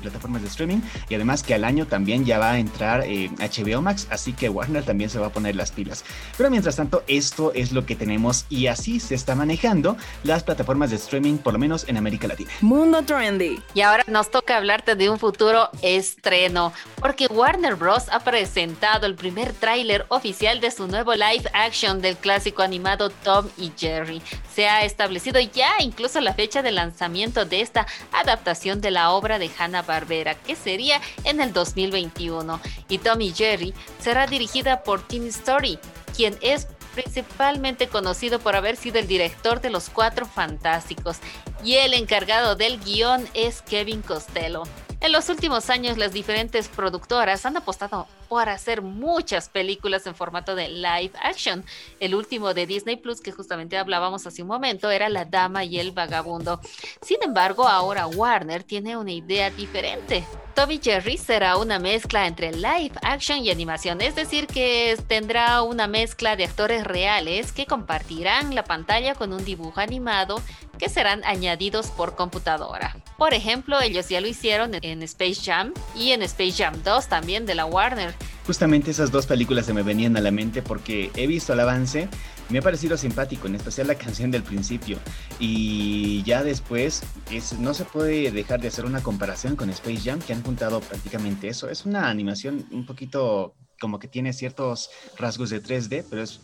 plataformas 0.00 0.42
de 0.42 0.48
streaming 0.48 0.80
y 1.08 1.14
además 1.14 1.42
que 1.42 1.54
al 1.54 1.64
año 1.64 1.86
también 1.86 2.24
ya 2.24 2.38
va 2.38 2.52
a 2.52 2.58
entrar 2.58 3.00
HBO 3.00 3.78
eh, 3.78 3.80
Max, 3.80 4.06
así 4.10 4.32
que 4.32 4.48
Warner 4.48 4.84
también 4.84 5.10
se 5.10 5.18
va 5.18 5.28
a 5.28 5.30
poner 5.30 5.56
las 5.56 5.72
pilas. 5.72 6.04
Pero 6.36 6.50
mientras 6.50 6.76
tanto, 6.76 7.02
esto 7.06 7.52
es 7.54 7.72
lo 7.72 7.86
que 7.86 7.96
tenemos 7.96 8.46
y 8.48 8.66
así 8.66 9.00
se 9.00 9.14
está 9.14 9.34
manejando 9.34 9.96
las 10.24 10.42
plataformas 10.42 10.90
de 10.90 10.96
streaming, 10.96 11.38
por 11.38 11.52
lo 11.52 11.58
menos 11.58 11.88
en 11.88 11.96
América 11.96 12.28
Latina. 12.28 12.50
Mundo 12.60 13.02
Trendy. 13.02 13.60
Y 13.74 13.80
ahora 13.80 14.04
nos 14.06 14.30
toca 14.30 14.56
hablarte 14.56 14.94
de 14.94 15.10
un 15.10 15.18
futuro 15.18 15.70
estreno, 15.82 16.72
porque 17.00 17.26
Warner 17.26 17.76
Bros. 17.76 18.08
ha 18.10 18.20
presentado 18.20 19.06
el 19.06 19.14
primer 19.14 19.52
tráiler 19.52 20.06
oficial 20.08 20.60
de 20.60 20.70
su 20.70 20.86
nuevo 20.86 21.14
live 21.14 21.48
action 21.52 22.00
del 22.00 22.16
clásico 22.16 22.55
animado 22.62 23.10
Tom 23.10 23.48
y 23.56 23.72
Jerry. 23.76 24.22
Se 24.54 24.68
ha 24.68 24.84
establecido 24.84 25.40
ya 25.40 25.72
incluso 25.80 26.20
la 26.20 26.34
fecha 26.34 26.62
de 26.62 26.72
lanzamiento 26.72 27.44
de 27.44 27.60
esta 27.60 27.86
adaptación 28.12 28.80
de 28.80 28.90
la 28.90 29.10
obra 29.10 29.38
de 29.38 29.50
Hanna-Barbera, 29.56 30.34
que 30.34 30.56
sería 30.56 31.00
en 31.24 31.40
el 31.40 31.52
2021. 31.52 32.60
Y 32.88 32.98
Tom 32.98 33.20
y 33.20 33.32
Jerry 33.32 33.74
será 34.00 34.26
dirigida 34.26 34.82
por 34.82 35.06
Tim 35.06 35.26
Story, 35.26 35.78
quien 36.16 36.36
es 36.40 36.68
principalmente 36.94 37.88
conocido 37.88 38.38
por 38.38 38.56
haber 38.56 38.76
sido 38.76 38.98
el 38.98 39.06
director 39.06 39.60
de 39.60 39.70
Los 39.70 39.90
Cuatro 39.90 40.24
Fantásticos, 40.26 41.18
y 41.62 41.74
el 41.74 41.94
encargado 41.94 42.56
del 42.56 42.80
guion 42.80 43.28
es 43.34 43.62
Kevin 43.62 44.02
Costello. 44.02 44.62
En 44.98 45.12
los 45.12 45.28
últimos 45.28 45.68
años, 45.68 45.98
las 45.98 46.12
diferentes 46.12 46.68
productoras 46.68 47.44
han 47.44 47.56
apostado 47.56 48.08
por 48.28 48.48
hacer 48.48 48.80
muchas 48.80 49.48
películas 49.48 50.06
en 50.06 50.14
formato 50.14 50.54
de 50.54 50.68
live 50.68 51.12
action. 51.22 51.64
El 52.00 52.14
último 52.14 52.54
de 52.54 52.66
Disney 52.66 52.96
Plus, 52.96 53.20
que 53.20 53.30
justamente 53.30 53.76
hablábamos 53.76 54.26
hace 54.26 54.42
un 54.42 54.48
momento, 54.48 54.90
era 54.90 55.10
La 55.10 55.26
Dama 55.26 55.64
y 55.64 55.78
el 55.78 55.92
Vagabundo. 55.92 56.60
Sin 57.02 57.22
embargo, 57.22 57.68
ahora 57.68 58.06
Warner 58.06 58.64
tiene 58.64 58.96
una 58.96 59.12
idea 59.12 59.50
diferente. 59.50 60.24
Toby 60.54 60.80
Jerry 60.82 61.18
será 61.18 61.58
una 61.58 61.78
mezcla 61.78 62.26
entre 62.26 62.52
live 62.52 62.92
action 63.02 63.40
y 63.40 63.50
animación, 63.50 64.00
es 64.00 64.14
decir, 64.14 64.46
que 64.46 64.98
tendrá 65.06 65.60
una 65.60 65.86
mezcla 65.86 66.36
de 66.36 66.44
actores 66.44 66.84
reales 66.84 67.52
que 67.52 67.66
compartirán 67.66 68.54
la 68.54 68.64
pantalla 68.64 69.14
con 69.14 69.34
un 69.34 69.44
dibujo 69.44 69.78
animado 69.78 70.40
que 70.78 70.88
serán 70.88 71.22
añadidos 71.24 71.88
por 71.88 72.16
computadora. 72.16 72.96
Por 73.16 73.32
ejemplo, 73.32 73.80
ellos 73.80 74.08
ya 74.08 74.20
lo 74.20 74.26
hicieron 74.26 74.72
en 74.82 75.02
Space 75.02 75.40
Jam 75.42 75.72
y 75.94 76.10
en 76.10 76.22
Space 76.22 76.52
Jam 76.52 76.74
2 76.84 77.08
también 77.08 77.46
de 77.46 77.54
la 77.54 77.64
Warner. 77.64 78.14
Justamente 78.46 78.90
esas 78.90 79.10
dos 79.10 79.26
películas 79.26 79.64
se 79.64 79.72
me 79.72 79.82
venían 79.82 80.16
a 80.16 80.20
la 80.20 80.30
mente 80.30 80.60
porque 80.60 81.10
he 81.14 81.26
visto 81.26 81.54
el 81.54 81.60
avance, 81.60 82.08
me 82.50 82.58
ha 82.58 82.62
parecido 82.62 82.96
simpático, 82.96 83.46
en 83.46 83.54
especial 83.54 83.86
la 83.86 83.94
canción 83.94 84.30
del 84.30 84.42
principio. 84.42 84.98
Y 85.40 86.22
ya 86.24 86.44
después 86.44 87.02
es, 87.30 87.58
no 87.58 87.72
se 87.72 87.84
puede 87.84 88.30
dejar 88.30 88.60
de 88.60 88.68
hacer 88.68 88.84
una 88.84 89.02
comparación 89.02 89.56
con 89.56 89.70
Space 89.70 90.02
Jam, 90.04 90.20
que 90.20 90.34
han 90.34 90.42
juntado 90.42 90.80
prácticamente 90.80 91.48
eso. 91.48 91.70
Es 91.70 91.86
una 91.86 92.10
animación 92.10 92.66
un 92.70 92.84
poquito 92.84 93.54
como 93.80 93.98
que 93.98 94.08
tiene 94.08 94.32
ciertos 94.34 94.90
rasgos 95.16 95.50
de 95.50 95.62
3D, 95.62 96.04
pero 96.08 96.22
es 96.22 96.40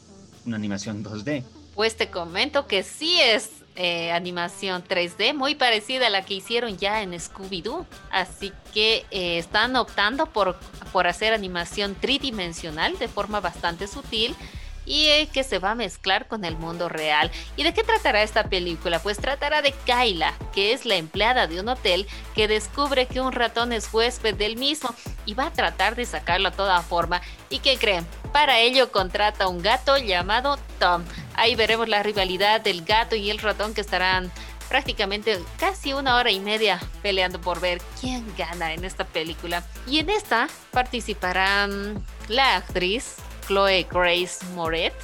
una 0.46 0.56
animación 0.56 1.04
2D. 1.04 1.44
Pues 1.74 1.96
te 1.96 2.10
comento 2.10 2.66
que 2.66 2.82
sí 2.82 3.18
es 3.20 3.61
eh, 3.76 4.12
animación 4.12 4.84
3D 4.84 5.34
muy 5.34 5.54
parecida 5.54 6.08
a 6.08 6.10
la 6.10 6.24
que 6.24 6.34
hicieron 6.34 6.76
ya 6.76 7.02
en 7.02 7.12
Scooby-Doo. 7.12 7.86
Así 8.10 8.52
que 8.74 9.06
eh, 9.10 9.38
están 9.38 9.76
optando 9.76 10.26
por, 10.26 10.58
por 10.92 11.06
hacer 11.06 11.32
animación 11.32 11.94
tridimensional 11.94 12.98
de 12.98 13.08
forma 13.08 13.40
bastante 13.40 13.86
sutil 13.86 14.36
y 14.84 15.26
que 15.26 15.44
se 15.44 15.58
va 15.58 15.72
a 15.72 15.74
mezclar 15.74 16.26
con 16.26 16.44
el 16.44 16.56
mundo 16.56 16.88
real. 16.88 17.30
¿Y 17.56 17.62
de 17.62 17.72
qué 17.72 17.82
tratará 17.82 18.22
esta 18.22 18.44
película? 18.44 18.98
Pues 18.98 19.18
tratará 19.18 19.62
de 19.62 19.72
Kyla, 19.72 20.34
que 20.52 20.72
es 20.72 20.84
la 20.84 20.96
empleada 20.96 21.46
de 21.46 21.60
un 21.60 21.68
hotel 21.68 22.06
que 22.34 22.48
descubre 22.48 23.06
que 23.06 23.20
un 23.20 23.32
ratón 23.32 23.72
es 23.72 23.92
huésped 23.92 24.34
del 24.34 24.56
mismo 24.56 24.94
y 25.24 25.34
va 25.34 25.46
a 25.46 25.52
tratar 25.52 25.94
de 25.94 26.04
sacarlo 26.04 26.48
a 26.48 26.52
toda 26.52 26.80
forma. 26.82 27.22
¿Y 27.48 27.60
qué 27.60 27.76
creen? 27.76 28.06
Para 28.32 28.58
ello 28.58 28.90
contrata 28.90 29.48
un 29.48 29.62
gato 29.62 29.98
llamado 29.98 30.58
Tom. 30.78 31.04
Ahí 31.34 31.54
veremos 31.54 31.88
la 31.88 32.02
rivalidad 32.02 32.60
del 32.60 32.84
gato 32.84 33.16
y 33.16 33.30
el 33.30 33.38
ratón 33.38 33.74
que 33.74 33.80
estarán 33.80 34.30
prácticamente 34.68 35.38
casi 35.58 35.92
una 35.92 36.16
hora 36.16 36.30
y 36.30 36.40
media 36.40 36.80
peleando 37.02 37.40
por 37.40 37.60
ver 37.60 37.82
quién 38.00 38.24
gana 38.36 38.72
en 38.72 38.84
esta 38.84 39.04
película. 39.04 39.62
Y 39.86 39.98
en 39.98 40.08
esta 40.08 40.48
participarán 40.70 42.02
la 42.28 42.56
actriz 42.56 43.16
Chloe 43.46 43.86
Grace 43.90 44.44
Moret, 44.54 44.94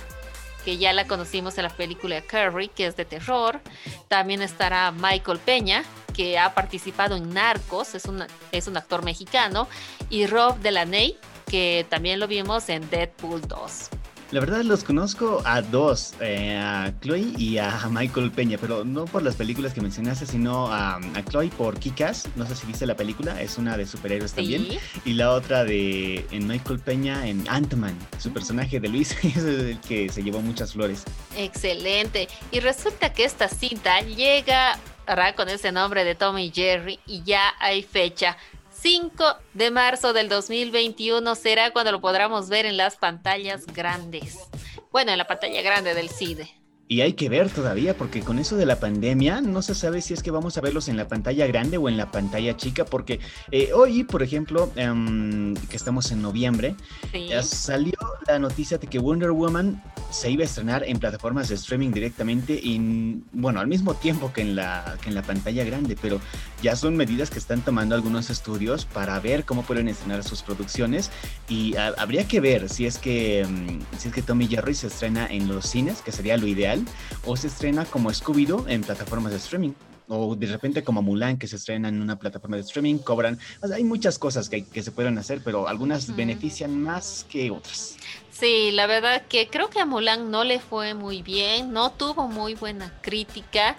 que 0.64 0.78
ya 0.78 0.92
la 0.92 1.06
conocimos 1.06 1.58
en 1.58 1.64
la 1.64 1.70
película 1.70 2.20
Curry, 2.22 2.68
que 2.68 2.86
es 2.86 2.96
de 2.96 3.04
terror. 3.04 3.60
También 4.08 4.42
estará 4.42 4.90
Michael 4.90 5.38
Peña, 5.38 5.84
que 6.14 6.38
ha 6.38 6.54
participado 6.54 7.16
en 7.16 7.32
Narcos, 7.32 7.94
es, 7.94 8.04
es 8.52 8.66
un 8.66 8.76
actor 8.76 9.04
mexicano. 9.04 9.68
Y 10.08 10.26
Rob 10.26 10.58
Delaney, 10.60 11.18
que 11.50 11.86
también 11.88 12.20
lo 12.20 12.26
vimos 12.26 12.68
en 12.68 12.88
Deadpool 12.88 13.46
2. 13.46 13.90
La 14.30 14.40
verdad 14.40 14.60
los 14.60 14.84
conozco 14.84 15.40
a 15.46 15.62
dos, 15.62 16.12
eh, 16.20 16.54
a 16.54 16.92
Chloe 17.00 17.32
y 17.38 17.56
a 17.56 17.88
Michael 17.90 18.30
Peña, 18.30 18.58
pero 18.60 18.84
no 18.84 19.06
por 19.06 19.22
las 19.22 19.36
películas 19.36 19.72
que 19.72 19.80
mencionaste, 19.80 20.26
sino 20.26 20.70
a, 20.70 21.00
Chloe 21.30 21.48
por 21.48 21.78
Kikas. 21.78 22.28
No 22.36 22.46
sé 22.46 22.54
si 22.54 22.66
viste 22.66 22.84
la 22.84 22.94
película, 22.94 23.40
es 23.40 23.56
una 23.56 23.78
de 23.78 23.86
superhéroes 23.86 24.34
también. 24.34 24.66
Y 25.06 25.14
la 25.14 25.30
otra 25.30 25.64
de 25.64 26.26
en 26.30 26.46
Michael 26.46 26.78
Peña 26.78 27.26
en 27.26 27.48
Ant-Man, 27.48 27.96
su 28.18 28.30
personaje 28.30 28.78
de 28.78 28.88
Luis, 28.88 29.12
es 29.24 29.38
el 29.38 29.80
que 29.80 30.10
se 30.10 30.22
llevó 30.22 30.42
muchas 30.42 30.74
flores. 30.74 31.04
Excelente. 31.34 32.28
Y 32.50 32.60
resulta 32.60 33.14
que 33.14 33.24
esta 33.24 33.48
cinta 33.48 34.02
llega 34.02 34.78
con 35.36 35.48
ese 35.48 35.72
nombre 35.72 36.04
de 36.04 36.14
Tommy 36.14 36.52
Jerry 36.54 37.00
y 37.06 37.22
ya 37.22 37.54
hay 37.60 37.82
fecha. 37.82 38.36
5 38.80 39.24
de 39.54 39.70
marzo 39.70 40.12
del 40.12 40.28
2021 40.28 41.34
será 41.34 41.72
cuando 41.72 41.90
lo 41.90 42.00
podamos 42.00 42.48
ver 42.48 42.64
en 42.64 42.76
las 42.76 42.96
pantallas 42.96 43.66
grandes. 43.66 44.38
Bueno, 44.92 45.10
en 45.10 45.18
la 45.18 45.26
pantalla 45.26 45.62
grande 45.62 45.94
del 45.94 46.10
CIDE. 46.10 46.57
Y 46.90 47.02
hay 47.02 47.12
que 47.12 47.28
ver 47.28 47.50
todavía, 47.50 47.94
porque 47.94 48.20
con 48.20 48.38
eso 48.38 48.56
de 48.56 48.64
la 48.64 48.80
pandemia 48.80 49.42
no 49.42 49.60
se 49.60 49.74
sabe 49.74 50.00
si 50.00 50.14
es 50.14 50.22
que 50.22 50.30
vamos 50.30 50.56
a 50.56 50.62
verlos 50.62 50.88
en 50.88 50.96
la 50.96 51.06
pantalla 51.06 51.46
grande 51.46 51.76
o 51.76 51.86
en 51.90 51.98
la 51.98 52.10
pantalla 52.10 52.56
chica, 52.56 52.86
porque 52.86 53.20
eh, 53.50 53.72
hoy, 53.74 54.04
por 54.04 54.22
ejemplo, 54.22 54.72
em, 54.74 55.54
que 55.54 55.76
estamos 55.76 56.10
en 56.12 56.22
noviembre, 56.22 56.74
salió 57.42 57.92
la 58.26 58.38
noticia 58.38 58.78
de 58.78 58.86
que 58.86 58.98
Wonder 58.98 59.32
Woman 59.32 59.82
se 60.10 60.30
iba 60.30 60.42
a 60.42 60.46
estrenar 60.46 60.82
en 60.84 60.98
plataformas 60.98 61.50
de 61.50 61.56
streaming 61.56 61.90
directamente 61.90 62.54
y, 62.54 63.20
bueno, 63.32 63.60
al 63.60 63.66
mismo 63.66 63.92
tiempo 63.92 64.32
que 64.32 64.40
en 64.40 64.56
la, 64.56 64.96
que 65.02 65.10
en 65.10 65.14
la 65.14 65.22
pantalla 65.22 65.64
grande, 65.64 65.94
pero 66.00 66.18
ya 66.62 66.74
son 66.74 66.96
medidas 66.96 67.28
que 67.28 67.38
están 67.38 67.60
tomando 67.60 67.94
algunos 67.94 68.30
estudios 68.30 68.86
para 68.86 69.20
ver 69.20 69.44
cómo 69.44 69.62
pueden 69.62 69.88
estrenar 69.88 70.24
sus 70.24 70.42
producciones 70.42 71.10
y 71.50 71.76
habría 71.76 72.26
que 72.26 72.40
ver 72.40 72.70
si 72.70 72.86
es 72.86 72.96
que, 72.96 73.40
em, 73.40 73.80
si 73.98 74.08
es 74.08 74.14
que 74.14 74.22
Tommy 74.22 74.46
Jerry 74.46 74.74
se 74.74 74.86
estrena 74.86 75.26
en 75.26 75.48
los 75.48 75.66
cines, 75.66 76.00
que 76.00 76.12
sería 76.12 76.38
lo 76.38 76.46
ideal 76.46 76.77
o 77.24 77.36
se 77.36 77.48
estrena 77.48 77.84
como 77.84 78.10
Scooby-Doo 78.10 78.68
en 78.68 78.82
plataformas 78.82 79.32
de 79.32 79.38
streaming. 79.38 79.72
O 80.08 80.34
de 80.34 80.46
repente 80.46 80.82
como 80.82 81.02
Mulan 81.02 81.36
que 81.36 81.46
se 81.46 81.56
estrena 81.56 81.88
en 81.88 82.00
una 82.00 82.18
plataforma 82.18 82.56
de 82.56 82.62
streaming, 82.62 82.98
cobran. 82.98 83.38
hay 83.74 83.84
muchas 83.84 84.18
cosas 84.18 84.48
que, 84.48 84.64
se 84.82 84.90
pueden 84.90 85.18
hacer, 85.18 85.42
pero 85.44 85.68
algunas 85.68 86.16
benefician 86.16 86.80
más 86.82 87.26
que 87.28 87.50
otras. 87.50 87.96
Sí, 88.38 88.70
la 88.70 88.86
verdad 88.86 89.22
que 89.28 89.48
creo 89.48 89.68
que 89.68 89.80
a 89.80 89.84
Mulan 89.84 90.30
no 90.30 90.44
le 90.44 90.60
fue 90.60 90.94
muy 90.94 91.22
bien, 91.22 91.72
no 91.72 91.90
tuvo 91.90 92.28
muy 92.28 92.54
buena 92.54 92.92
crítica. 93.00 93.74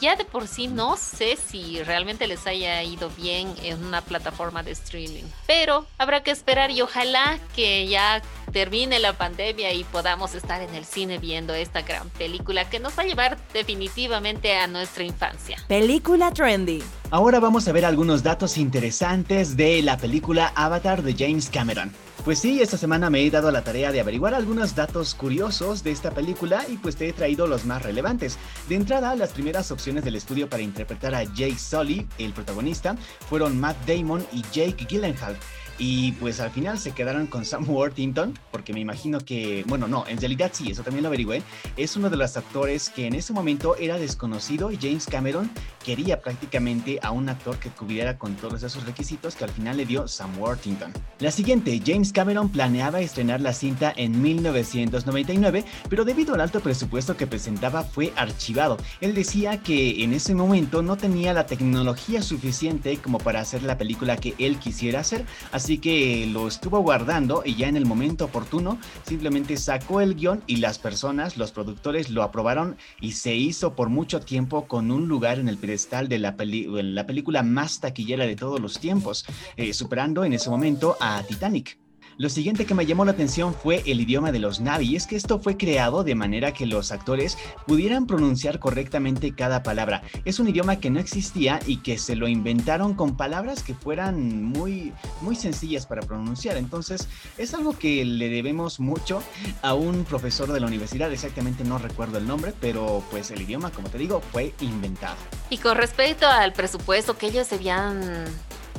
Ya 0.00 0.16
de 0.16 0.24
por 0.24 0.48
sí 0.48 0.66
no 0.66 0.96
sé 0.96 1.36
si 1.36 1.80
realmente 1.84 2.26
les 2.26 2.46
haya 2.46 2.82
ido 2.82 3.10
bien 3.10 3.54
en 3.62 3.84
una 3.84 4.00
plataforma 4.00 4.62
de 4.64 4.72
streaming, 4.72 5.24
pero 5.46 5.86
habrá 5.98 6.22
que 6.22 6.30
esperar 6.32 6.70
y 6.70 6.80
ojalá 6.80 7.38
que 7.54 7.86
ya 7.86 8.22
termine 8.52 8.98
la 8.98 9.12
pandemia 9.12 9.72
y 9.72 9.84
podamos 9.84 10.34
estar 10.34 10.62
en 10.62 10.74
el 10.74 10.84
cine 10.84 11.18
viendo 11.18 11.54
esta 11.54 11.82
gran 11.82 12.08
película 12.10 12.68
que 12.68 12.80
nos 12.80 12.98
va 12.98 13.02
a 13.02 13.06
llevar 13.06 13.38
definitivamente 13.52 14.56
a 14.56 14.66
nuestra 14.66 15.04
infancia. 15.04 15.58
Película 15.68 16.32
trendy. 16.32 16.82
Ahora 17.10 17.38
vamos 17.38 17.68
a 17.68 17.72
ver 17.72 17.84
algunos 17.84 18.22
datos 18.22 18.56
interesantes 18.56 19.56
de 19.56 19.82
la 19.82 19.96
película 19.98 20.52
Avatar 20.56 21.02
de 21.02 21.14
James 21.14 21.50
Cameron. 21.50 21.92
Pues 22.24 22.38
sí, 22.38 22.62
esta 22.62 22.76
semana 22.78 23.10
me 23.10 23.20
he 23.20 23.30
dado 23.32 23.50
la 23.50 23.64
tarea 23.64 23.90
de 23.90 24.00
averiguar 24.00 24.32
algunos 24.32 24.76
datos 24.76 25.16
curiosos 25.16 25.82
de 25.82 25.90
esta 25.90 26.12
película 26.12 26.64
y 26.68 26.76
pues 26.76 26.94
te 26.94 27.08
he 27.08 27.12
traído 27.12 27.48
los 27.48 27.64
más 27.64 27.82
relevantes. 27.82 28.38
De 28.68 28.76
entrada, 28.76 29.16
las 29.16 29.32
primeras 29.32 29.72
opciones 29.72 30.04
del 30.04 30.14
estudio 30.14 30.48
para 30.48 30.62
interpretar 30.62 31.16
a 31.16 31.24
Jake 31.24 31.58
Sully, 31.58 32.06
el 32.18 32.32
protagonista, 32.32 32.94
fueron 33.28 33.58
Matt 33.58 33.76
Damon 33.88 34.24
y 34.32 34.42
Jake 34.52 34.86
Gyllenhaal. 34.88 35.36
Y 35.78 36.12
pues 36.12 36.40
al 36.40 36.50
final 36.50 36.78
se 36.78 36.92
quedaron 36.92 37.26
con 37.26 37.44
Sam 37.44 37.68
Worthington, 37.68 38.38
porque 38.50 38.72
me 38.72 38.80
imagino 38.80 39.20
que, 39.20 39.64
bueno, 39.66 39.88
no, 39.88 40.04
en 40.06 40.18
realidad 40.18 40.50
sí, 40.52 40.70
eso 40.70 40.82
también 40.82 41.02
lo 41.02 41.08
averigüé. 41.08 41.42
Es 41.76 41.96
uno 41.96 42.10
de 42.10 42.16
los 42.16 42.36
actores 42.36 42.90
que 42.90 43.06
en 43.06 43.14
ese 43.14 43.32
momento 43.32 43.76
era 43.76 43.98
desconocido 43.98 44.70
y 44.70 44.76
James 44.76 45.06
Cameron 45.06 45.50
quería 45.84 46.20
prácticamente 46.20 46.98
a 47.02 47.10
un 47.10 47.28
actor 47.28 47.58
que 47.58 47.70
cubriera 47.70 48.18
con 48.18 48.36
todos 48.36 48.62
esos 48.62 48.84
requisitos 48.84 49.34
que 49.34 49.44
al 49.44 49.50
final 49.50 49.76
le 49.76 49.86
dio 49.86 50.06
Sam 50.06 50.38
Worthington. 50.38 50.92
La 51.18 51.30
siguiente, 51.30 51.80
James 51.84 52.12
Cameron 52.12 52.48
planeaba 52.50 53.00
estrenar 53.00 53.40
la 53.40 53.52
cinta 53.52 53.92
en 53.96 54.20
1999, 54.20 55.64
pero 55.88 56.04
debido 56.04 56.34
al 56.34 56.40
alto 56.40 56.60
presupuesto 56.60 57.16
que 57.16 57.26
presentaba 57.26 57.82
fue 57.82 58.12
archivado. 58.16 58.76
Él 59.00 59.14
decía 59.14 59.58
que 59.58 60.04
en 60.04 60.12
ese 60.12 60.34
momento 60.34 60.82
no 60.82 60.96
tenía 60.96 61.32
la 61.32 61.46
tecnología 61.46 62.22
suficiente 62.22 62.98
como 62.98 63.18
para 63.18 63.40
hacer 63.40 63.62
la 63.62 63.78
película 63.78 64.16
que 64.16 64.34
él 64.38 64.58
quisiera 64.58 65.00
hacer, 65.00 65.24
Así 65.62 65.71
que 65.78 66.26
lo 66.26 66.48
estuvo 66.48 66.80
guardando 66.80 67.42
y 67.44 67.54
ya 67.54 67.68
en 67.68 67.76
el 67.76 67.86
momento 67.86 68.26
oportuno 68.26 68.78
simplemente 69.04 69.56
sacó 69.56 70.00
el 70.00 70.14
guion 70.14 70.42
y 70.46 70.56
las 70.56 70.78
personas, 70.78 71.36
los 71.36 71.52
productores 71.52 72.10
lo 72.10 72.22
aprobaron 72.22 72.76
y 73.00 73.12
se 73.12 73.34
hizo 73.34 73.74
por 73.74 73.88
mucho 73.88 74.20
tiempo 74.20 74.66
con 74.66 74.90
un 74.90 75.08
lugar 75.08 75.38
en 75.38 75.48
el 75.48 75.58
pedestal 75.58 76.08
de 76.08 76.18
la, 76.18 76.34
la 76.38 77.06
película 77.06 77.42
más 77.42 77.80
taquillera 77.80 78.26
de 78.26 78.36
todos 78.36 78.60
los 78.60 78.78
tiempos, 78.78 79.24
eh, 79.56 79.72
superando 79.74 80.24
en 80.24 80.32
ese 80.32 80.50
momento 80.50 80.96
a 81.00 81.22
Titanic. 81.22 81.81
Lo 82.18 82.28
siguiente 82.28 82.66
que 82.66 82.74
me 82.74 82.84
llamó 82.84 83.06
la 83.06 83.12
atención 83.12 83.54
fue 83.54 83.82
el 83.86 84.00
idioma 84.00 84.32
de 84.32 84.38
los 84.38 84.60
Navi, 84.60 84.90
y 84.90 84.96
es 84.96 85.06
que 85.06 85.16
esto 85.16 85.40
fue 85.40 85.56
creado 85.56 86.04
de 86.04 86.14
manera 86.14 86.52
que 86.52 86.66
los 86.66 86.92
actores 86.92 87.38
pudieran 87.66 88.06
pronunciar 88.06 88.58
correctamente 88.58 89.34
cada 89.34 89.62
palabra. 89.62 90.02
Es 90.26 90.38
un 90.38 90.48
idioma 90.48 90.76
que 90.76 90.90
no 90.90 91.00
existía 91.00 91.58
y 91.66 91.78
que 91.78 91.96
se 91.96 92.14
lo 92.14 92.28
inventaron 92.28 92.92
con 92.94 93.16
palabras 93.16 93.62
que 93.62 93.74
fueran 93.74 94.44
muy, 94.44 94.92
muy 95.22 95.36
sencillas 95.36 95.86
para 95.86 96.02
pronunciar. 96.02 96.58
Entonces, 96.58 97.08
es 97.38 97.54
algo 97.54 97.78
que 97.78 98.04
le 98.04 98.28
debemos 98.28 98.78
mucho 98.78 99.22
a 99.62 99.72
un 99.72 100.04
profesor 100.04 100.52
de 100.52 100.60
la 100.60 100.66
universidad, 100.66 101.10
exactamente 101.12 101.64
no 101.64 101.78
recuerdo 101.78 102.18
el 102.18 102.26
nombre, 102.26 102.52
pero 102.60 103.02
pues 103.10 103.30
el 103.30 103.40
idioma, 103.40 103.70
como 103.70 103.88
te 103.88 103.96
digo, 103.96 104.20
fue 104.32 104.52
inventado. 104.60 105.16
Y 105.48 105.56
con 105.56 105.78
respecto 105.78 106.26
al 106.26 106.52
presupuesto 106.52 107.16
que 107.16 107.28
ellos 107.28 107.50
habían 107.52 108.26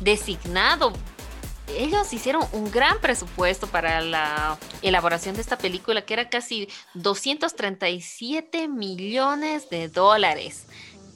designado 0.04 0.94
ellos 1.68 2.12
hicieron 2.14 2.44
un 2.52 2.72
gran 2.72 3.00
presupuesto 3.00 3.68
para 3.68 4.02
la 4.02 4.58
elaboración 4.82 5.36
de 5.36 5.42
esta 5.42 5.58
película, 5.58 6.02
que 6.04 6.14
era 6.14 6.30
casi 6.30 6.68
237 6.96 8.68
millones 8.68 9.70
de 9.70 9.88
dólares. 9.88 10.66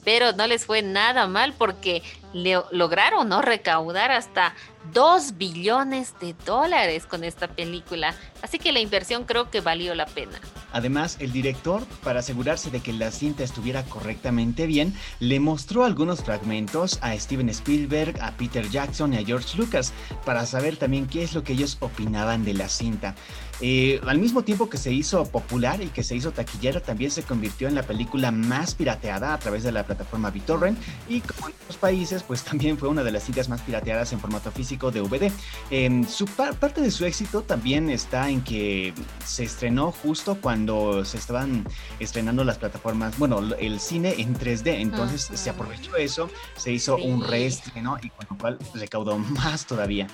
Pero 0.04 0.32
no 0.32 0.46
les 0.46 0.64
fue 0.64 0.82
nada 0.82 1.26
mal 1.26 1.52
porque 1.52 2.02
lograron 2.32 3.28
¿no? 3.28 3.42
recaudar 3.42 4.10
hasta 4.10 4.54
2 4.92 5.36
billones 5.38 6.14
de 6.20 6.34
dólares 6.44 7.06
con 7.06 7.24
esta 7.24 7.48
película. 7.48 8.14
Así 8.42 8.58
que 8.58 8.72
la 8.72 8.80
inversión 8.80 9.24
creo 9.24 9.50
que 9.50 9.60
valió 9.60 9.94
la 9.94 10.06
pena. 10.06 10.38
Además, 10.72 11.16
el 11.20 11.32
director, 11.32 11.84
para 12.02 12.20
asegurarse 12.20 12.70
de 12.70 12.80
que 12.80 12.92
la 12.92 13.10
cinta 13.10 13.42
estuviera 13.42 13.84
correctamente 13.84 14.66
bien, 14.66 14.94
le 15.18 15.40
mostró 15.40 15.84
algunos 15.84 16.22
fragmentos 16.22 16.98
a 17.00 17.18
Steven 17.18 17.48
Spielberg, 17.48 18.20
a 18.20 18.32
Peter 18.32 18.68
Jackson 18.68 19.14
y 19.14 19.16
a 19.16 19.24
George 19.24 19.56
Lucas 19.56 19.92
para 20.24 20.46
saber 20.46 20.76
también 20.76 21.06
qué 21.06 21.22
es 21.22 21.34
lo 21.34 21.42
que 21.42 21.54
ellos 21.54 21.78
opinaban 21.80 22.44
de 22.44 22.54
la 22.54 22.68
cinta. 22.68 23.14
Eh, 23.60 24.00
al 24.06 24.18
mismo 24.18 24.42
tiempo 24.42 24.70
que 24.70 24.76
se 24.76 24.92
hizo 24.92 25.24
popular 25.26 25.82
y 25.82 25.88
que 25.88 26.04
se 26.04 26.14
hizo 26.14 26.30
taquillera, 26.30 26.80
también 26.80 27.10
se 27.10 27.24
convirtió 27.24 27.66
en 27.66 27.74
la 27.74 27.82
película 27.82 28.30
más 28.30 28.74
pirateada 28.74 29.34
a 29.34 29.38
través 29.38 29.64
de 29.64 29.72
la 29.72 29.84
plataforma 29.84 30.30
BitTorrent 30.30 30.78
y 31.08 31.20
como 31.22 31.48
en 31.48 31.54
otros 31.62 31.76
países, 31.76 32.22
pues 32.22 32.44
también 32.44 32.78
fue 32.78 32.88
una 32.88 33.02
de 33.02 33.10
las 33.10 33.24
cintas 33.24 33.48
más 33.48 33.60
pirateadas 33.62 34.12
en 34.12 34.20
formato 34.20 34.52
físico 34.52 34.77
de 34.78 35.00
DVD. 35.00 35.32
Em, 35.70 36.06
su 36.06 36.26
parte 36.26 36.80
de 36.80 36.90
su 36.90 37.04
éxito 37.04 37.42
también 37.42 37.90
está 37.90 38.30
en 38.30 38.42
que 38.42 38.94
se 39.24 39.44
estrenó 39.44 39.92
justo 39.92 40.38
cuando 40.40 41.04
se 41.04 41.18
estaban 41.18 41.66
estrenando 42.00 42.44
las 42.44 42.58
plataformas, 42.58 43.18
bueno, 43.18 43.40
el 43.58 43.80
cine 43.80 44.14
en 44.18 44.34
3D, 44.34 44.80
entonces 44.80 45.28
se 45.32 45.50
aprovechó 45.50 45.96
eso, 45.96 46.30
se 46.56 46.72
hizo 46.72 46.96
un 46.96 47.26
reestreno 47.26 47.98
y 48.02 48.10
con 48.10 48.26
lo 48.30 48.38
cual 48.38 48.58
recaudó 48.74 49.18
más 49.18 49.66
todavía 49.66 50.06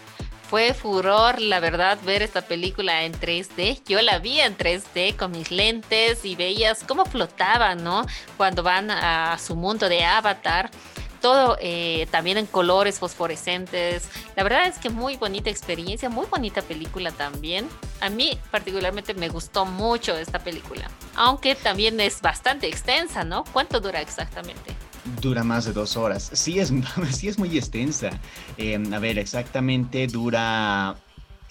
fue 0.54 0.72
furor, 0.72 1.40
la 1.40 1.58
verdad, 1.58 1.98
ver 2.04 2.22
esta 2.22 2.42
película 2.42 3.02
en 3.02 3.12
3D. 3.12 3.82
Yo 3.86 4.00
la 4.02 4.20
vi 4.20 4.38
en 4.38 4.56
3D 4.56 5.16
con 5.16 5.32
mis 5.32 5.50
lentes 5.50 6.24
y 6.24 6.36
veías 6.36 6.84
cómo 6.84 7.04
flotaban, 7.06 7.82
¿no? 7.82 8.06
Cuando 8.36 8.62
van 8.62 8.88
a 8.88 9.36
su 9.38 9.56
mundo 9.56 9.88
de 9.88 10.04
avatar. 10.04 10.70
Todo 11.24 11.56
eh, 11.58 12.06
también 12.10 12.36
en 12.36 12.44
colores 12.44 12.98
fosforescentes. 12.98 14.10
La 14.36 14.42
verdad 14.42 14.66
es 14.66 14.76
que 14.76 14.90
muy 14.90 15.16
bonita 15.16 15.48
experiencia, 15.48 16.10
muy 16.10 16.26
bonita 16.26 16.60
película 16.60 17.12
también. 17.12 17.66
A 18.02 18.10
mí 18.10 18.38
particularmente 18.50 19.14
me 19.14 19.30
gustó 19.30 19.64
mucho 19.64 20.14
esta 20.18 20.40
película. 20.40 20.86
Aunque 21.16 21.54
también 21.54 21.98
es 21.98 22.20
bastante 22.20 22.66
extensa, 22.66 23.24
¿no? 23.24 23.44
¿Cuánto 23.54 23.80
dura 23.80 24.02
exactamente? 24.02 24.76
dura 25.22 25.42
más 25.42 25.64
de 25.64 25.72
dos 25.72 25.96
horas. 25.96 26.28
Sí 26.34 26.58
es, 26.58 26.70
sí 27.10 27.28
es 27.28 27.38
muy 27.38 27.56
extensa. 27.56 28.10
Em, 28.58 28.92
a 28.92 28.98
ver, 28.98 29.18
exactamente 29.18 30.06
dura 30.06 30.94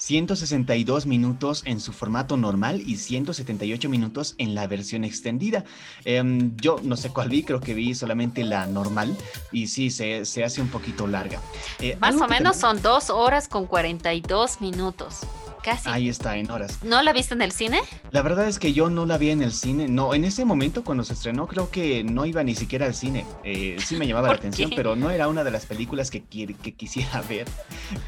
162 0.06 1.06
minutos 1.06 1.62
en 1.66 1.80
su 1.80 1.94
formato 1.94 2.36
normal 2.36 2.82
y 2.86 2.98
178 2.98 3.88
minutos 3.88 4.36
en 4.38 4.54
la 4.54 4.68
versión 4.68 5.06
extendida. 5.06 5.64
Em, 6.04 6.58
yo 6.58 6.76
no 6.84 6.98
sé 6.98 7.10
cuál 7.10 7.30
vi, 7.30 7.44
creo 7.44 7.62
que 7.62 7.74
vi 7.74 7.96
solamente 7.96 8.44
la 8.44 8.66
normal 8.66 9.16
y 9.54 9.68
sí, 9.68 9.90
se, 9.90 10.26
se 10.26 10.44
hace 10.44 10.60
un 10.60 10.68
poquito 10.68 11.08
larga. 11.08 11.40
Eh, 11.80 11.96
más 12.02 12.16
o 12.16 12.28
menos 12.28 12.58
son 12.58 12.82
dos 12.82 13.10
horas 13.10 13.48
con 13.48 13.66
42 13.66 14.60
minutos. 14.60 15.22
Casi. 15.64 15.90
Ahí 15.90 16.10
está, 16.10 16.36
en 16.36 16.52
horas. 16.52 16.80
¿No 16.84 17.02
la 17.02 17.14
viste 17.14 17.34
en 17.34 17.42
el 17.42 17.52
cine? 17.52 17.80
La 18.12 18.22
verdad 18.22 18.48
es 18.48 18.60
que 18.60 18.74
yo 18.74 18.90
no 18.90 19.06
la 19.06 19.18
vi 19.18 19.30
en 19.30 19.42
el 19.42 19.54
cine. 19.54 19.88
No, 19.88 20.14
en 20.14 20.26
ese 20.26 20.44
momento 20.44 20.84
cuando 20.84 21.04
se 21.04 21.14
estrenó 21.14 21.48
creo 21.48 21.72
que 21.72 22.04
no 22.04 22.26
iba 22.26 22.44
ni 22.44 22.54
siquiera 22.54 22.86
al 22.86 22.94
cine. 22.94 23.26
Eh, 23.44 23.78
sí 23.84 23.96
me 23.96 24.06
llamaba 24.06 24.28
la 24.28 24.36
atención, 24.36 24.72
pero 24.76 24.96
no 24.96 25.10
era 25.10 25.28
una 25.28 25.44
de 25.44 25.52
las 25.52 25.66
películas 25.66 26.12
que, 26.12 26.24
que 26.24 26.74
quisiera 26.74 27.22
ver. 27.30 27.48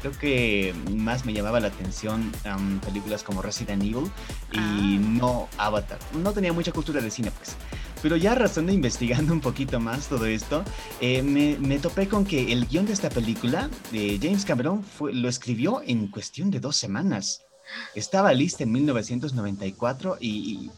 Creo 0.00 0.12
que 0.12 0.74
más 0.94 1.24
me 1.24 1.32
llamaba 1.32 1.60
la 1.60 1.68
atención 1.68 2.32
películas 2.84 3.22
como 3.22 3.42
Resident 3.42 3.82
Evil 3.82 4.10
y 4.52 4.58
ah. 4.58 4.98
no 5.00 5.48
Avatar. 5.58 5.98
No 6.14 6.32
tenía 6.32 6.52
mucha 6.52 6.72
cultura 6.72 7.00
de 7.00 7.10
cine, 7.10 7.30
pues. 7.30 7.56
Pero 8.02 8.16
ya 8.16 8.34
razón 8.34 8.66
de 8.66 8.72
investigando 8.86 9.32
un 9.32 9.40
poquito 9.40 9.80
más 9.80 10.08
todo 10.08 10.26
esto, 10.26 10.64
eh, 11.00 11.22
me, 11.22 11.56
me, 11.58 11.78
topé 11.78 12.08
con 12.08 12.24
que 12.24 12.52
el 12.52 12.66
guion 12.66 12.86
de 12.86 12.92
esta 12.92 13.10
película, 13.10 13.70
de 13.90 14.18
James 14.22 14.44
Cameron, 14.44 14.84
fue, 14.84 15.12
lo 15.12 15.28
escribió 15.28 15.82
en 15.84 16.08
cuestión 16.08 16.50
de 16.50 16.60
dos 16.60 16.76
semanas. 16.76 17.45
Estaba 17.94 18.32
lista 18.32 18.64
en 18.64 18.72
1994 18.72 20.18
y, 20.20 20.70